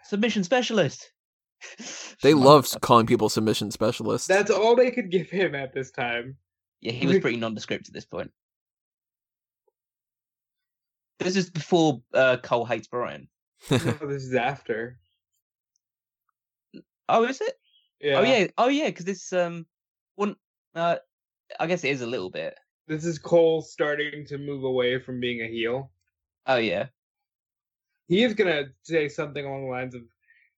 [0.04, 1.12] Submission specialist.
[2.22, 4.26] They love calling people submission specialists.
[4.26, 6.36] That's all they could give him at this time.
[6.80, 8.30] Yeah, he was pretty nondescript at this point.
[11.18, 13.28] This is before uh, Cole hates Bryan.
[13.70, 14.98] no, this is after.
[17.08, 17.54] Oh, is it?
[18.00, 18.18] Yeah.
[18.18, 18.46] Oh yeah.
[18.58, 19.66] Oh yeah, because this um
[20.16, 20.36] one
[20.74, 20.96] uh
[21.58, 22.54] I guess it is a little bit.
[22.86, 25.90] This is Cole starting to move away from being a heel.
[26.46, 26.86] Oh yeah.
[28.08, 30.02] He is gonna say something along the lines of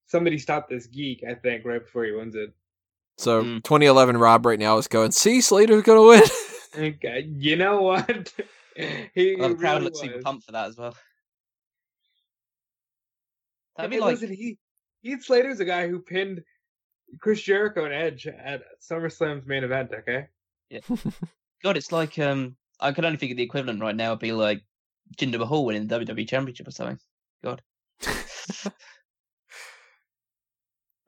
[0.06, 2.52] somebody stop this geek, I think, right before he wins it.
[3.18, 3.62] so Mm.
[3.64, 6.22] 2011 Rob right now is going, see, Slater's gonna win.
[6.74, 8.32] Okay, you know what?
[9.14, 10.96] he, Well, the he crowd really looks super pumped for that as well.
[13.76, 14.56] I That'd be mean, like listen, he
[15.02, 16.42] Heath Slater's a guy who pinned
[17.20, 19.90] Chris Jericho and Edge at SummerSlam's main event.
[19.92, 20.26] Okay,
[20.70, 20.80] Yeah.
[21.62, 24.32] God, it's like um I could only think of the equivalent right now would be
[24.32, 24.62] like
[25.16, 26.98] Jinder Mahal winning the WWE Championship or something.
[27.44, 27.62] God.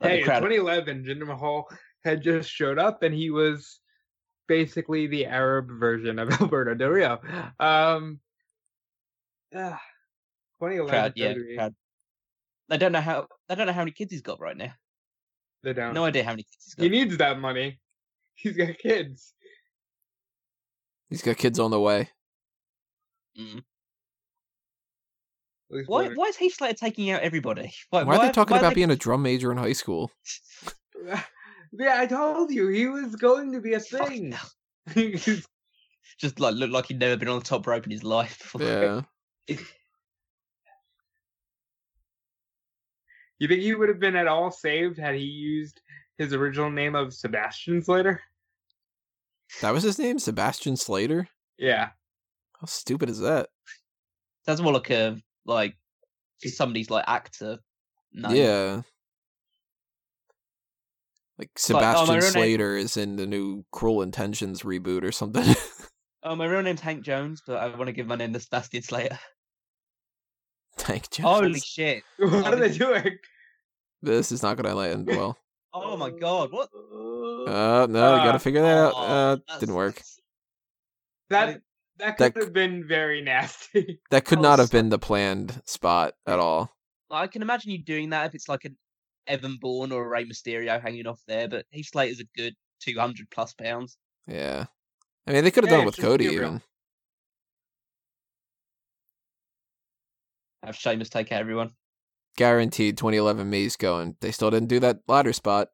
[0.00, 1.68] Like, hey, in 2011, Jinder Mahal
[2.04, 3.80] had just showed up, and he was
[4.46, 7.12] basically the Arab version of Alberto Del Rio.
[7.58, 8.20] Um,
[9.54, 9.80] ah,
[10.60, 11.74] 2011, crowd, yeah, WWE, crowd.
[12.68, 14.72] They don't know how I don't know how many kids he's got right now.
[15.64, 15.94] They don't.
[15.94, 16.82] No idea how many kids he's got.
[16.84, 17.80] he needs that money.
[18.34, 19.32] He's got kids.
[21.08, 22.08] He's got kids on the way.
[23.40, 23.62] Mm.
[25.72, 27.72] At Why why is Heath Slater taking out everybody?
[27.90, 30.10] Why, Why, are they talking about they- being a drum major in high school?
[31.76, 34.34] Yeah, I told you he was going to be a thing.
[34.94, 38.62] just like looked like he'd never been on the top rope in his life before.
[38.62, 39.00] Yeah.
[43.38, 45.80] you think he would have been at all saved had he used
[46.18, 48.20] his original name of Sebastian Slater?
[49.60, 50.18] That was his name?
[50.18, 51.28] Sebastian Slater?
[51.58, 51.90] Yeah.
[52.60, 53.48] How stupid is that?
[54.46, 55.16] Sounds more like a
[55.46, 55.76] like
[56.44, 57.58] somebody's like actor.
[58.12, 58.34] name.
[58.34, 58.82] Yeah.
[61.38, 65.12] Like like, oh, my Sebastian name- Slater is in the new Cruel Intentions reboot or
[65.12, 65.54] something.
[66.26, 68.82] Oh, my real name's Hank Jones, but I want to give my name to Sebastian
[68.82, 69.18] Slater.
[70.88, 71.24] Thank you.
[71.24, 72.02] Holy shit!
[72.18, 73.18] What are they this- doing?
[74.02, 75.38] This is not gonna land well.
[75.72, 76.52] Oh my god!
[76.52, 76.68] What?
[76.74, 78.92] Uh, no, you Uh, gotta figure that out.
[78.94, 79.00] Oh,
[79.52, 80.00] Uh, didn't work.
[81.30, 81.60] That
[81.98, 84.00] that could That- have been very nasty.
[84.10, 86.70] That could Oh, not have so- been the planned spot at all.
[87.10, 88.76] I can imagine you doing that if it's like an
[89.26, 92.98] Evan Bourne or a Rey Mysterio hanging off there, but Heath Slater's a good two
[92.98, 93.96] hundred plus pounds.
[94.26, 94.66] Yeah.
[95.26, 96.48] I mean, they could have Yeah, done it with Cody be real.
[96.48, 96.62] even.
[100.64, 101.70] Have Sheamus take out everyone.
[102.36, 104.16] Guaranteed 2011 May's going.
[104.20, 105.68] They still didn't do that ladder spot.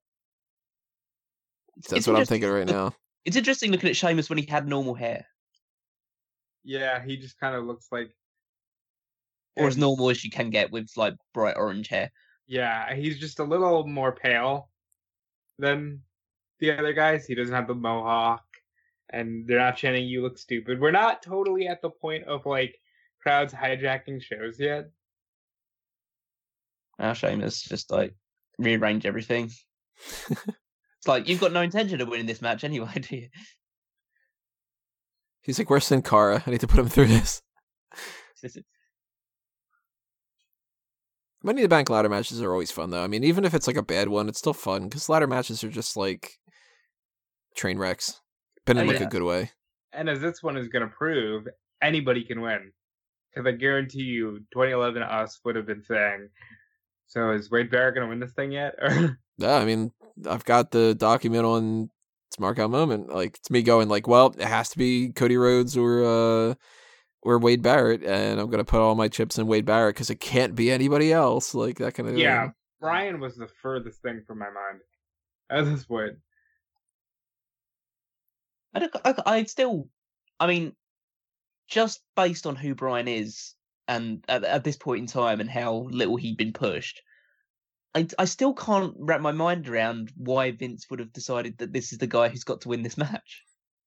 [1.77, 2.93] That's It's what I'm thinking right now.
[3.25, 5.27] It's interesting looking at Sheamus when he had normal hair,
[6.65, 8.11] Yeah, he just kind of looks like.
[9.57, 12.11] or as normal as you can get with like bright orange hair.
[12.47, 14.71] Yeah, he's just a little more pale
[15.59, 16.03] than
[16.61, 17.27] the other guys.
[17.27, 18.45] He doesn't have the mohawk,
[19.11, 22.79] and they're not chanting "You look stupid." We're not totally at the point of like
[23.23, 24.91] crowds hijacking shows yet.
[26.99, 28.15] Now Sheamus just like
[28.59, 29.51] rearrange everything.
[30.29, 33.29] It's like you've got no intention of winning this match anyway, do you?
[35.43, 36.43] He's like, where's Sin Cara?
[36.47, 37.41] I need to put him through this.
[41.43, 43.03] Money in the Bank ladder matches are always fun, though.
[43.03, 45.65] I mean, even if it's like a bad one, it's still fun because ladder matches
[45.65, 46.33] are just like
[47.57, 48.21] train wrecks,
[48.67, 49.07] but in Oh, like yeah.
[49.07, 49.51] a good way.
[49.95, 51.49] And as this one is going to prove,
[51.81, 52.73] anybody can win.
[53.33, 56.29] Because I guarantee you, 2011 us would have been saying,
[57.07, 58.75] "So is Wade Barrett going to win this thing yet?"
[59.39, 59.91] Yeah, I mean,
[60.29, 61.89] I've got the document on
[62.29, 63.09] it's mark markout moment.
[63.09, 66.55] Like it's me going like, well, it has to be Cody Rhodes or uh
[67.23, 70.21] or Wade Barrett, and I'm gonna put all my chips in Wade Barrett because it
[70.21, 71.55] can't be anybody else.
[71.55, 72.55] Like that kind of yeah, thing.
[72.81, 74.81] Bryan was the furthest thing from my mind
[75.51, 76.19] at this point.
[78.75, 78.97] I don't.
[79.05, 79.89] I, I'd still.
[80.39, 80.75] I mean,
[81.71, 83.55] just based on who Bryan is,
[83.89, 87.01] and at, at this point in time, and how little he'd been pushed,
[87.95, 91.93] I, I still can't wrap my mind around why Vince would have decided that this
[91.93, 93.43] is the guy who's got to win this match.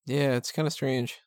[0.06, 1.18] Yeah, it's kind of strange.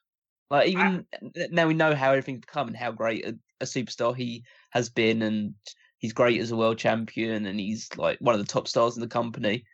[0.50, 4.16] Like even n- now we know how everything's become and how great a, a superstar
[4.16, 5.54] he has been, and
[5.98, 9.00] he's great as a world champion, and he's like one of the top stars in
[9.00, 9.64] the company.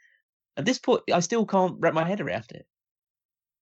[0.57, 2.66] At this point, I still can't wrap my head around it.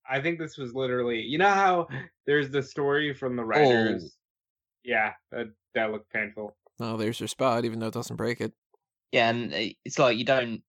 [0.08, 1.20] I think this was literally.
[1.20, 1.88] You know how
[2.26, 4.16] there's the story from the writers.
[4.84, 6.56] Yeah, that that looked painful.
[6.80, 8.52] Oh, there's your spot, even though it doesn't break it.
[9.12, 10.62] Yeah, and it's like you don't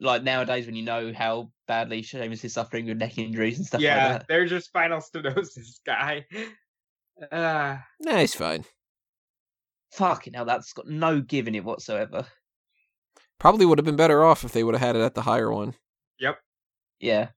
[0.00, 3.80] like nowadays when you know how badly Sheamus is suffering with neck injuries and stuff
[3.80, 4.28] yeah, like that.
[4.28, 6.26] there's your spinal stenosis guy.
[7.30, 8.64] Uh, Nah, he's fine.
[9.92, 12.26] Fucking hell, that's got no give in it whatsoever.
[13.38, 15.52] Probably would have been better off if they would have had it at the higher
[15.52, 15.74] one.
[16.20, 16.38] Yep.
[17.00, 17.28] Yeah.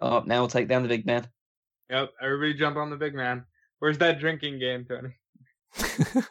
[0.00, 1.28] Oh, now we'll take down the big man.
[1.90, 3.44] yep, everybody jump on the big man.
[3.80, 5.14] Where's that drinking game, Tony?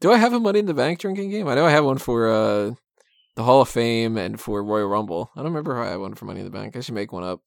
[0.00, 1.48] Do I have a Money in the Bank drinking game?
[1.48, 2.70] I know I have one for uh,
[3.34, 5.30] the Hall of Fame and for Royal Rumble.
[5.34, 6.76] I don't remember how I have one for Money in the Bank.
[6.76, 7.40] I should make one up.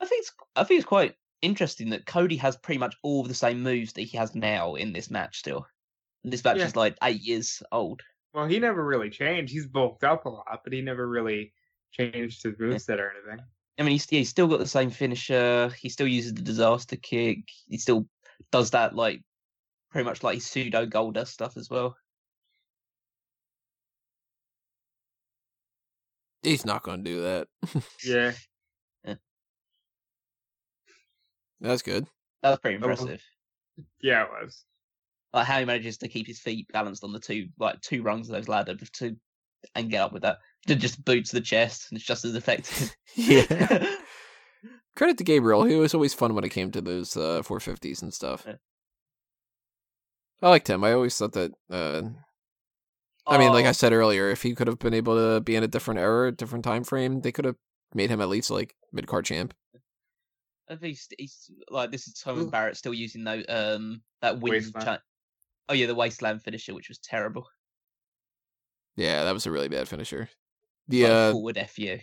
[0.00, 3.28] I think it's I think it's quite interesting that Cody has pretty much all of
[3.28, 5.64] the same moves that he has now in this match still.
[6.24, 6.66] And this match Yeah.
[6.66, 8.00] is like eight years old.
[8.34, 9.52] Well, he never really changed.
[9.52, 11.52] He's bulked up a lot, but he never really
[11.92, 13.44] changed his moveset or anything.
[13.78, 15.70] I mean, he's, yeah, he's still got the same finisher.
[15.80, 17.38] He still uses the disaster kick.
[17.68, 18.06] He still
[18.50, 19.22] does that like
[19.90, 21.96] pretty much like his pseudo Goldust stuff as well.
[26.42, 27.48] He's not going to do that.
[28.04, 28.32] Yeah.
[31.60, 32.08] That's good.
[32.42, 32.88] That was pretty Oh.
[32.88, 33.22] impressive.
[34.00, 34.64] Yeah, it was.
[35.32, 38.28] Like how he manages to keep his feet balanced on the two like two rungs
[38.28, 39.16] of those ladders to
[39.74, 40.38] and get up with that.
[40.66, 42.94] Then just boot to the chest and it's just as effective.
[43.14, 43.44] Yeah.
[44.96, 45.64] Credit to Gabriel.
[45.64, 48.44] He was always fun when it came to those uh, 450s and stuff.
[48.46, 48.54] Yeah.
[50.42, 50.82] I liked him.
[50.84, 51.52] I always thought that.
[51.70, 52.02] Uh,
[53.26, 55.56] I mean, like I Oh, said earlier, if he could have been able to be
[55.56, 57.56] in a different era, a different time frame, they could have
[57.94, 59.54] made him at least like mid card champ.
[60.68, 62.50] I think he's, he's like this is Ooh.
[62.50, 64.72] Barrett still using those um that wind.
[64.80, 65.00] Cha-
[65.68, 67.46] oh yeah, the wasteland finisher, which was terrible.
[68.96, 70.20] Yeah, that was a really bad finisher.
[70.20, 70.28] Like
[70.88, 71.98] The uh, forward fu.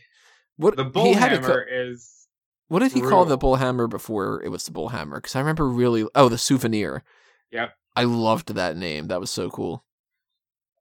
[0.58, 2.28] what The he had a co- is
[2.68, 3.38] what did he call the brutal.
[3.38, 5.18] bull hammer before it was the bull hammer?
[5.20, 7.04] Because I remember really oh the souvenir.
[7.52, 7.74] Yep.
[7.96, 9.08] I loved that name.
[9.08, 9.84] That was so cool.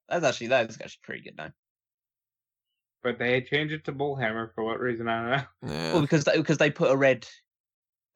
[0.08, 1.50] That's actually that is actually pretty good now.
[3.02, 5.72] but they changed it to bullhammer for what reason I don't know.
[5.74, 5.92] Yeah.
[5.94, 7.26] Well, because they, because they put a red,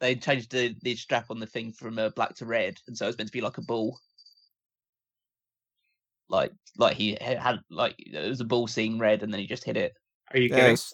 [0.01, 3.07] they changed the the strap on the thing from uh, black to red, and so
[3.09, 3.99] it's meant to be like a ball.
[6.33, 9.63] Like like he had like it was a ball seeing red, and then he just
[9.65, 9.93] hit it.
[10.33, 10.73] Are you Yeah, kidding?
[10.73, 10.93] it's,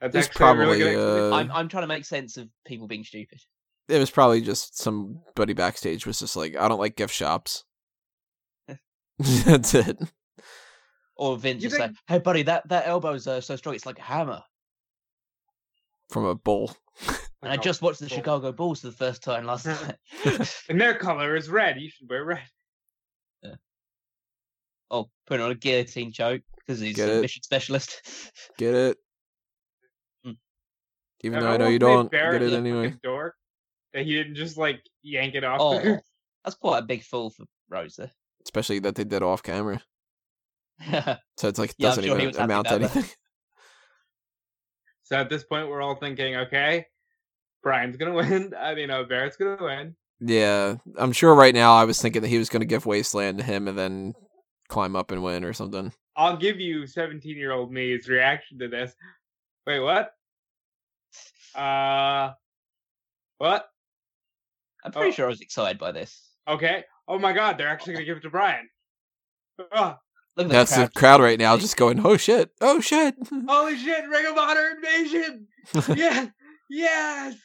[0.00, 3.04] That's it's actually really probably uh, I'm I'm trying to make sense of people being
[3.04, 3.40] stupid.
[3.88, 7.64] it was probably just somebody backstage was just like, I don't like gift shops.
[9.18, 9.98] That's it.
[11.16, 13.98] Or Vince You was like, "Hey, buddy, that that elbow's uh, so strong, it's like
[13.98, 14.42] a hammer."
[16.10, 16.76] From a bull.
[17.42, 18.08] And I just watched the.
[18.08, 19.96] Chicago Bulls for the first time last night.
[20.68, 21.80] And their color is red.
[21.80, 22.42] You should wear red.
[24.90, 27.22] Oh, putting on a guillotine choke because he's Get a it?
[27.22, 28.00] mission specialist.
[28.58, 28.96] Get it?
[30.24, 30.32] Hmm.
[31.22, 32.86] Even though I know you don't get it anyway.
[32.86, 33.34] Like a dork,
[33.94, 35.60] that he didn't just like yank it off.
[35.60, 36.02] oh, there.
[36.44, 38.10] that's quite a big fall for Rosa.
[38.44, 39.80] Especially that they did off camera.
[41.38, 42.94] So it's like it Yeah, doesn't sure even amount to about that.
[42.96, 43.16] anything.
[45.04, 46.86] So at this point, we're all thinking, okay,
[47.62, 48.52] Bryan's gonna win.
[48.58, 49.96] I mean, uh, Barrett's gonna win.
[50.20, 50.76] Yeah.
[50.96, 53.68] I'm sure right now I was thinking that he was gonna give Wasteland to him
[53.68, 54.14] and then
[54.68, 55.92] climb up and win or something.
[56.16, 58.92] I'll give you 17 year old me's reaction to this.
[59.66, 60.12] Wait, what?
[61.54, 62.32] Uh,
[63.38, 63.68] what?
[64.84, 65.12] I'm pretty Oh.
[65.12, 66.30] sure I was excited by this.
[66.48, 66.84] Okay.
[67.08, 68.68] Oh my God, they're actually gonna give it to Bryan.
[69.72, 69.96] Oh,
[70.36, 70.94] Look at That's the crowd.
[70.94, 72.50] crowd right now just going, Oh shit.
[72.60, 73.14] Oh shit.
[73.48, 74.06] holy shit!
[74.08, 75.46] Ring of Honor invasion.
[75.96, 76.26] yeah.
[76.68, 77.36] Yes.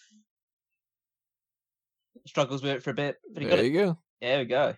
[2.27, 3.69] struggles with it for a bit, but he got there it.
[3.71, 3.97] go.
[4.21, 4.75] There we go.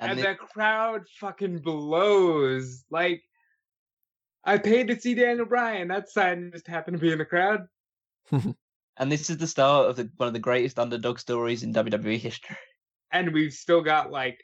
[0.00, 2.84] And, And, the the, crowd fucking blows.
[2.90, 3.22] Like,
[4.44, 5.88] I paid to see Daniel Bryan.
[5.88, 7.66] That sign just happened to be in the crowd.
[8.30, 12.18] and this is the start of the, one of the greatest underdog stories in WWE
[12.18, 12.56] history.
[13.12, 14.40] And we've still got like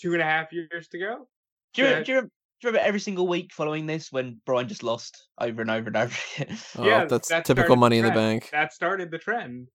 [0.00, 1.28] two and a half years to go.
[1.74, 2.02] Do you, Yeah.
[2.02, 2.28] do, you, do
[2.62, 5.96] you remember every single week following this when Bryan just lost over and over and
[5.96, 6.58] over again?
[6.78, 8.50] Oh, Yeah, that's that typical started money in the bank.
[8.52, 9.68] That started the trend.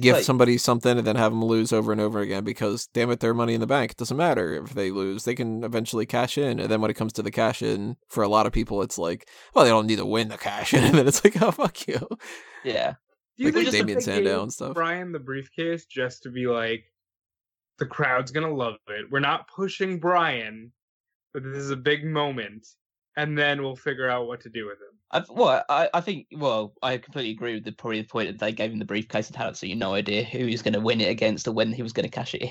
[0.00, 3.10] Give like- somebody something and then have them lose over and over again because damn
[3.10, 3.92] it, they're money in the bank.
[3.92, 6.58] It doesn't matter if they lose; they can eventually cash in.
[6.58, 8.96] And then when it comes to the cash in, for a lot of people, it's
[8.96, 11.50] like, well, they don't need to win the cash in, and then it's like, oh
[11.50, 12.08] fuck you,
[12.64, 12.94] yeah.
[13.36, 14.74] Do you like think Damien Sandow and stuff.
[14.74, 16.84] Bryan the briefcase just to be like,
[17.78, 19.06] the crowd's gonna love it.
[19.10, 20.72] We're not pushing Bryan,
[21.32, 22.66] but this is a big moment,
[23.16, 24.93] and then we'll figure out what to do with him.
[25.10, 28.38] I, well, I, I think, well, I completely agree with the probably the point that
[28.38, 30.80] they gave him the briefcase and had absolutely no idea who he was going to
[30.80, 32.50] win it against or when he was going to cash it in.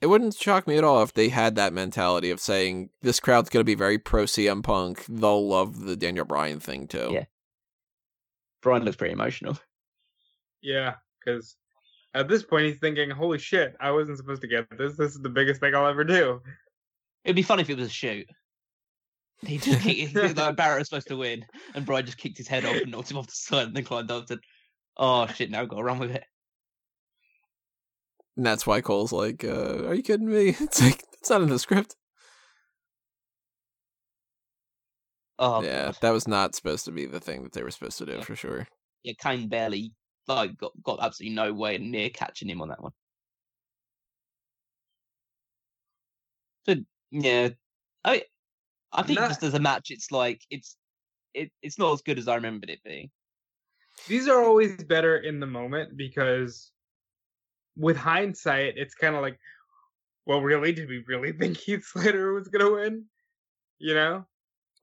[0.00, 3.48] It wouldn't shock me at all if they had that mentality of saying this crowd's
[3.48, 5.04] going to be very pro CM Punk.
[5.08, 7.10] They'll love the Daniel Bryan thing too.
[7.12, 7.24] Yeah.
[8.62, 9.58] Bryan looks pretty emotional.
[10.62, 11.56] Yeah, because
[12.14, 14.96] at this point he's thinking, "Holy shit, I wasn't supposed to get this.
[14.96, 16.42] This is the biggest thing I'll ever do."
[17.24, 18.26] It'd be funny if it was a shoot.
[19.46, 22.64] He just kicked, like Barrett was supposed to win, and Bryan just kicked his head
[22.64, 24.40] off and knocked him off the side, and then climbed up and,
[24.96, 26.24] oh shit, now I've got to run with it.
[28.36, 30.48] And that's why Cole's like, uh, "Are you kidding me?
[30.60, 31.96] It's like it's not in the script."
[35.38, 35.96] Oh yeah, God.
[36.00, 38.20] that was not supposed to be the thing that they were supposed to do Yeah.
[38.22, 38.66] for sure.
[39.04, 39.92] yeah, Kane barely
[40.26, 42.92] like got got absolutely no way near catching him on that one.
[46.66, 46.74] So
[47.10, 47.50] yeah,
[48.04, 48.24] I
[48.92, 50.76] I think not- just as a match, it's like it's
[51.34, 53.10] it it's not as good as I remembered it being.
[54.06, 56.70] These are always better in the moment because,
[57.76, 59.38] with hindsight, it's kind of like,
[60.24, 63.04] well, really, did we really think Heath Slater was gonna win?
[63.78, 64.26] You know?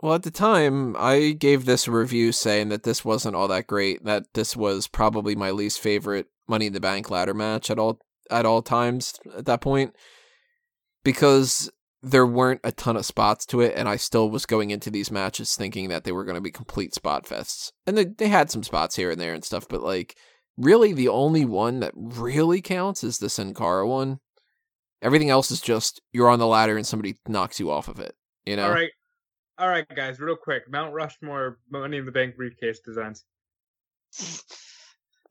[0.01, 3.67] Well, at the time, I gave this a review saying that this wasn't all that
[3.67, 4.03] great.
[4.03, 7.99] That this was probably my least favorite Money in the Bank ladder match at all
[8.29, 9.95] at all times at that point,
[11.03, 11.71] because
[12.05, 15.09] there weren't a ton of spots to it, and I still was going into these
[15.09, 18.51] matches thinking that they were going to be complete spot fests, and they they had
[18.51, 20.15] some spots here and there and stuff, but like
[20.55, 24.19] really the only one that really counts is the Sin Cara one.
[25.01, 28.15] Everything else is just you're on the ladder and somebody knocks you off of it.
[28.45, 28.65] You know.
[28.65, 28.91] All right,
[29.57, 33.25] all right, guys, real quick, Mount Rushmore Money in the Bank briefcase designs.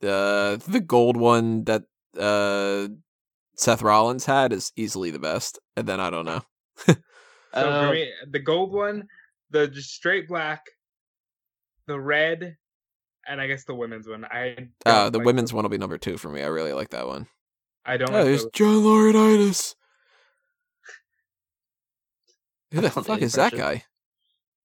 [0.01, 1.83] the the gold one that
[2.19, 2.89] uh
[3.55, 6.41] Seth Rollins had is easily the best, and then I don't know.
[6.77, 6.95] So
[7.53, 9.07] Uh, for me, the gold one,
[9.49, 10.65] the just straight black,
[11.87, 12.57] the red,
[13.27, 14.25] and I guess the women's one.
[14.25, 16.41] I Uh, the like women's one will be number two for me.
[16.41, 17.27] I really like that one.
[17.85, 18.09] I don't.
[18.11, 19.75] Oh, like there's the- John Laurinaitis.
[22.71, 23.83] Who the I can't do fuck is that guy?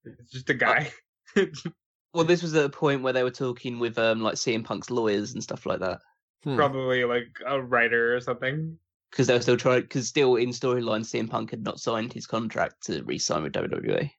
[0.04, 0.90] It's just a guy.
[2.14, 4.90] well, this was at a point where they were talking with um like CM Punk's
[4.90, 6.00] lawyers and stuff like that
[6.42, 6.56] Hmm.
[6.56, 8.78] Probably like a writer or something.
[9.10, 12.26] Because they were still trying because still in storyline CM Punk had not signed his
[12.26, 14.10] contract to re-sign with WWE.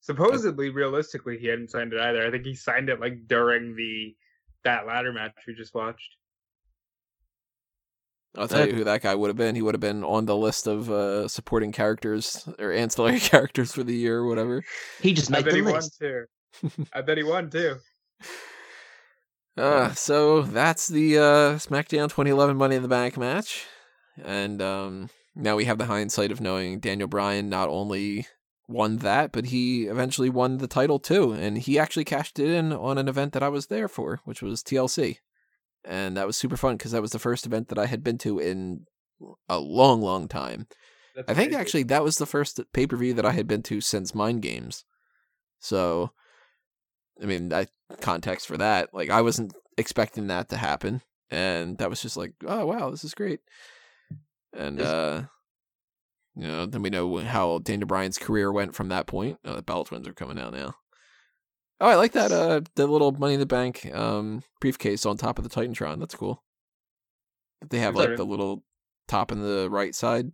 [0.00, 2.24] Supposedly, realistically, he hadn't signed it either.
[2.24, 4.14] I think he signed it like during the
[4.64, 6.16] that ladder match we just watched.
[8.38, 9.54] I'll tell you who that guy would have been.
[9.54, 13.82] He would have been on the list of uh, supporting characters or ancillary characters for
[13.82, 14.62] the year or whatever.
[15.00, 16.24] He just made I bet the he won too.
[16.92, 17.76] I bet he won too.
[19.56, 21.22] Uh, so that's the uh,
[21.56, 23.66] SmackDown 2011 Money in the Bank match.
[24.22, 28.26] And um, now we have the hindsight of knowing Daniel Bryan not only
[28.68, 31.32] won that, but he eventually won the title too.
[31.32, 34.42] And he actually cashed it in on an event that I was there for, which
[34.42, 35.18] was TLC.
[35.84, 38.18] And that was super fun because that was the first event that I had been
[38.18, 38.86] to in
[39.48, 40.66] a long, long time.
[41.14, 41.60] That's I think crazy.
[41.60, 44.42] actually that was the first pay per view that I had been to since Mind
[44.42, 44.84] Games.
[45.60, 46.12] So,
[47.22, 51.00] I mean, that context for that, like I wasn't expecting that to happen,
[51.30, 53.40] and that was just like, oh wow, this is great.
[54.56, 55.22] And uh,
[56.34, 59.38] you know, then we know how Daniel Bryan's career went from that point.
[59.44, 60.74] Oh, the Bella Twins are coming out now.
[61.80, 62.32] Oh, I like that.
[62.32, 65.98] Uh, the little Money in the Bank um briefcase on top of the Titantron.
[65.98, 66.42] That's cool.
[67.68, 68.64] They have like the little
[69.08, 70.30] top in the right side.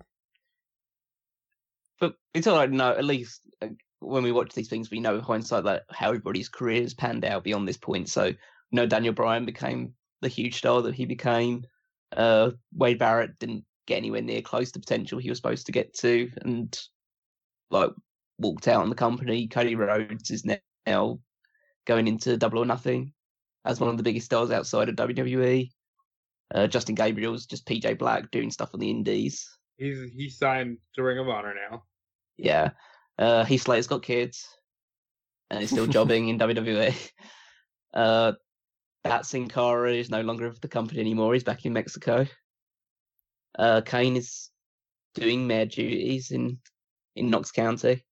[2.00, 2.70] But it's all right.
[2.70, 3.68] No, at least uh,
[4.00, 7.44] when we watch these things, we know hindsight that how everybody's career careers panned out
[7.44, 8.08] beyond this point.
[8.08, 8.26] So,
[8.72, 11.64] know, Daniel Bryan became the huge star that he became.
[12.16, 15.94] Uh, Wade Barrett didn't get anywhere near close to potential he was supposed to get
[15.94, 16.78] to, and
[17.70, 17.90] like
[18.38, 19.48] walked out on the company.
[19.48, 20.44] Cody Rhodes is
[20.86, 21.18] now
[21.86, 23.12] going into Double or Nothing
[23.64, 25.70] as one of the biggest stars outside of WWE.
[26.54, 29.48] Uh, Justin Gabriel's just PJ Black doing stuff on the Indies.
[29.78, 31.84] he's he signed to Ring of Honor now.
[32.36, 32.70] Yeah.
[33.18, 34.46] Uh Heath Slater's got kids
[35.50, 36.94] and he's still jobbing in WWE.
[37.94, 38.32] Uh
[39.04, 41.32] Bat Sin Cara is no longer with the company anymore.
[41.32, 42.26] He's back in Mexico.
[43.58, 44.50] Uh Kane is
[45.14, 46.58] doing mayor duties in
[47.16, 48.04] in Knox County.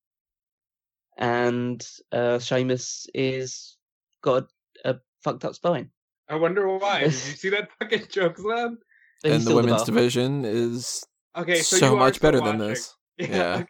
[1.19, 3.77] And uh Sheamus is
[4.23, 4.49] got
[4.85, 5.91] a fucked up spine.
[6.29, 7.01] I wonder why.
[7.01, 8.79] Did you see that fucking joke, Slam?
[9.23, 9.87] But and the women's boss.
[9.87, 11.05] division is
[11.37, 12.69] Okay, so, so, much still better than watching.
[12.69, 12.95] this.
[13.19, 13.65] Yeah.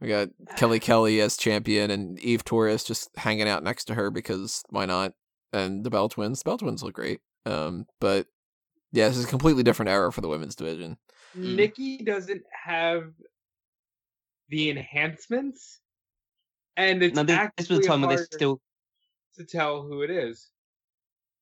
[0.00, 4.10] We got Kelly Kelly as champion and Eve Torres just hanging out next to her
[4.10, 5.12] because why not?
[5.52, 6.38] And the Bella Twins.
[6.38, 7.20] The Bella Twins look great.
[7.44, 8.26] Um, but
[8.92, 10.96] Yeah, this is a completely different era for the women's division.
[11.36, 11.54] Mm.
[11.56, 13.04] Nikki doesn't have
[14.48, 15.78] the enhancements,
[16.76, 18.60] and it's No, this, this was the time where they still.
[19.36, 20.48] to tell who it is.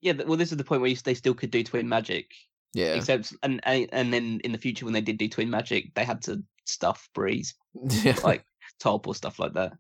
[0.00, 2.30] Yeah, well, this is the point where you, they still could do twin magic,
[2.74, 2.94] Yeah.
[2.94, 6.04] except and and and then in the future when they did do twin magic, they
[6.04, 7.54] had to stuff Brie's
[8.04, 8.16] yeah.
[8.22, 8.44] like
[8.78, 9.72] top or stuff like that.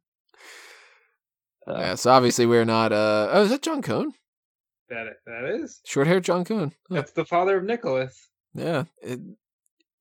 [1.66, 1.94] Uh, yeah.
[1.96, 2.92] So obviously we're not.
[2.92, 4.12] uh Oh, is that John Cone?
[4.90, 5.80] That that is.
[5.84, 6.72] Short haired John Cone.
[6.88, 6.94] Huh.
[6.96, 8.28] That's the father of Nicholas.
[8.54, 8.84] Yeah.
[9.02, 9.20] It,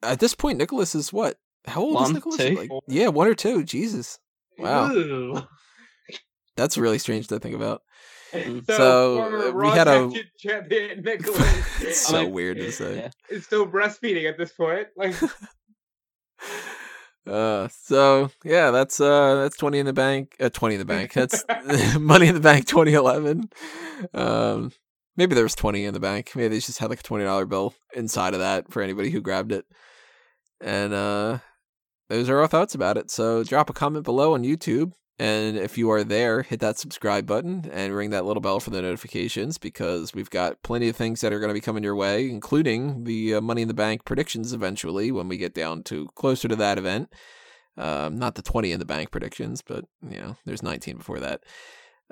[0.03, 1.37] at this point, Nicholas is what?
[1.65, 2.39] How old is Nicholas?
[2.39, 3.63] Like, yeah, one or two.
[3.63, 4.19] Jesus,
[4.57, 4.91] Wow.
[4.91, 5.41] Ew.
[6.55, 7.81] that's really strange to think about.
[8.33, 8.65] Mm.
[8.67, 12.95] So, So, uh, we had a- champion Nicholas it's so mean, weird to say.
[12.97, 13.09] yeah.
[13.29, 14.87] is still breastfeeding at this point.
[14.95, 15.15] Like,
[17.27, 20.35] Uh, so yeah, that's uh, that's twenty in the bank.
[20.39, 21.13] Uh, twenty in the bank.
[21.13, 21.43] That's
[21.99, 23.49] Money in the Bank 2011.
[24.13, 24.71] Um,
[25.15, 26.31] maybe there was twenty in the bank.
[26.35, 29.21] Maybe they just had like a twenty dollar bill inside of that for anybody who
[29.21, 29.65] grabbed it.
[30.61, 31.39] And uh,
[32.09, 33.11] those are our thoughts about it.
[33.11, 34.93] So drop a comment below on YouTube.
[35.19, 38.69] And if you are there, hit that subscribe button and ring that little bell for
[38.69, 41.95] the notifications because we've got plenty of things that are going to be coming your
[41.95, 46.07] way, including the uh, Money in the Bank predictions eventually when we get down to
[46.15, 47.11] closer to that event.
[47.77, 51.43] Um, not the 20 in the bank predictions, but you know, there's 19 before that.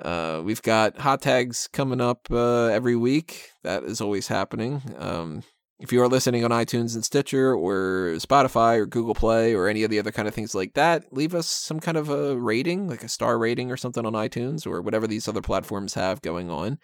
[0.02, 3.50] Uh, we've got hot tags coming up uh, every week.
[3.64, 4.82] That is always happening.
[4.98, 5.42] Um,
[5.78, 9.82] if you are listening on iTunes and Stitcher or Spotify or Google Play or any
[9.82, 12.88] of the other kind of things like that, leave us some kind of a rating,
[12.88, 16.50] like a star rating or something on iTunes or whatever these other platforms have going
[16.50, 16.78] on.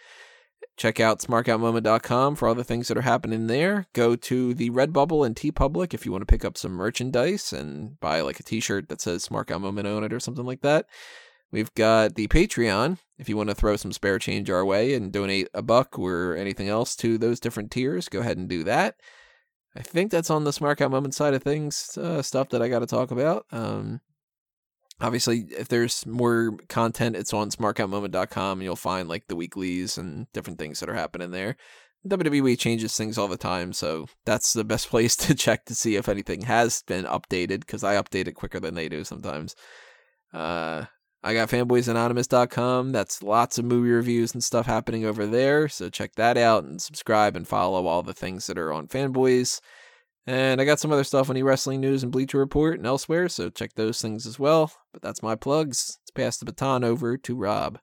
[0.76, 3.86] Check out smarkoutmoment.com for all the things that are happening there.
[3.94, 7.98] Go to the Redbubble and TeePublic if you want to pick up some merchandise and
[8.00, 10.86] buy like a t-shirt that says Smark Out Moment on it or something like that.
[11.52, 15.12] We've got the Patreon if you want to throw some spare change our way and
[15.12, 18.08] donate a buck or anything else to those different tiers.
[18.08, 18.96] Go ahead and do that.
[19.76, 22.68] I think that's on the Smark Out Moment side of things, uh, stuff that I
[22.68, 23.46] got to talk about.
[23.52, 24.00] Um,
[25.00, 30.26] obviously, if there's more content, it's on smarkoutmoment.com and you'll find like the weeklies and
[30.32, 31.56] different things that are happening there.
[32.06, 35.96] WWE changes things all the time, so that's the best place to check to see
[35.96, 39.54] if anything has been updated because I update it quicker than they do sometimes.
[40.32, 40.86] Uh,
[41.24, 42.92] I got fanboysanonymous.com.
[42.92, 45.68] That's lots of movie reviews and stuff happening over there.
[45.68, 49.60] So check that out and subscribe and follow all the things that are on Fanboys.
[50.26, 53.50] And I got some other stuff on eWrestling News and Bleacher Report and elsewhere, so
[53.50, 54.72] check those things as well.
[54.92, 55.98] But that's my plugs.
[56.00, 57.78] Let's pass the baton over to Rob.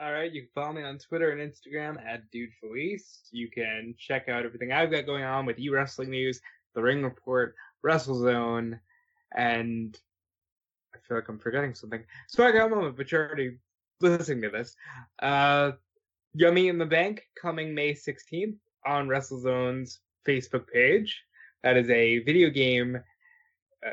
[0.00, 3.28] all right, you can follow me on Twitter and Instagram at Dude Felice.
[3.30, 6.40] You can check out everything I've got going on with E Wrestling News,
[6.74, 7.54] The Ring Report,
[7.86, 8.80] WrestleZone,
[9.36, 9.96] and
[11.12, 12.02] feel like I'm forgetting something.
[12.38, 13.58] Out moment, but you're already
[14.00, 14.74] listening to this.
[15.20, 15.72] Uh,
[16.34, 18.56] Yummy in the Bank coming May 16th
[18.86, 21.22] on WrestleZone's Facebook page.
[21.62, 22.98] That is a video game
[23.86, 23.90] uh,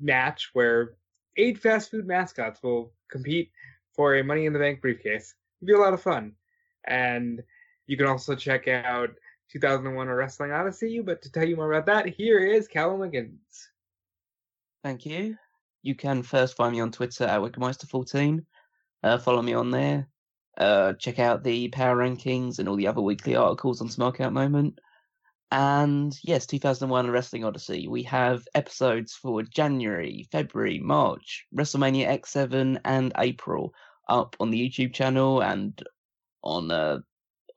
[0.00, 0.94] match where
[1.36, 3.50] eight fast food mascots will compete
[3.92, 5.34] for a Money in the Bank briefcase.
[5.60, 6.32] It'll be a lot of fun.
[6.86, 7.42] And
[7.86, 9.10] you can also check out
[9.50, 11.00] 2001 A Wrestling Odyssey.
[11.00, 13.70] But to tell you more about that, here is Callum Wiggins.
[14.84, 15.36] Thank you.
[15.82, 18.44] You can first find me on Twitter at Wickermeister14.
[19.02, 20.08] Uh, follow me on there.
[20.58, 24.78] Uh, check out the power rankings and all the other weekly articles on Smarkout Moment.
[25.50, 27.88] And yes, 2001 A Wrestling Odyssey.
[27.88, 33.74] We have episodes for January, February, March, WrestleMania X7, and April
[34.08, 35.82] up on the YouTube channel and
[36.42, 36.98] on uh,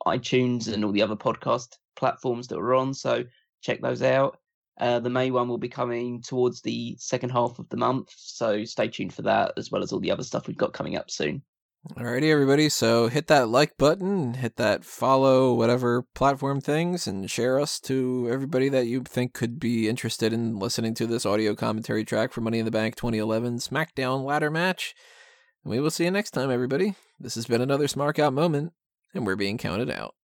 [0.07, 2.93] iTunes and all the other podcast platforms that we're on.
[2.93, 3.25] So
[3.61, 4.39] check those out.
[4.77, 8.63] Uh, the May one will be coming towards the second half of the month, so
[8.63, 11.11] stay tuned for that as well as all the other stuff we've got coming up
[11.11, 11.43] soon.
[11.91, 12.69] Alrighty, everybody.
[12.69, 18.29] So hit that like button, hit that follow, whatever platform things, and share us to
[18.31, 22.39] everybody that you think could be interested in listening to this audio commentary track for
[22.39, 24.95] Money in the Bank 2011 SmackDown ladder match.
[25.65, 26.95] And we will see you next time, everybody.
[27.19, 28.71] This has been another Smark Out moment,
[29.13, 30.15] and we're being counted out.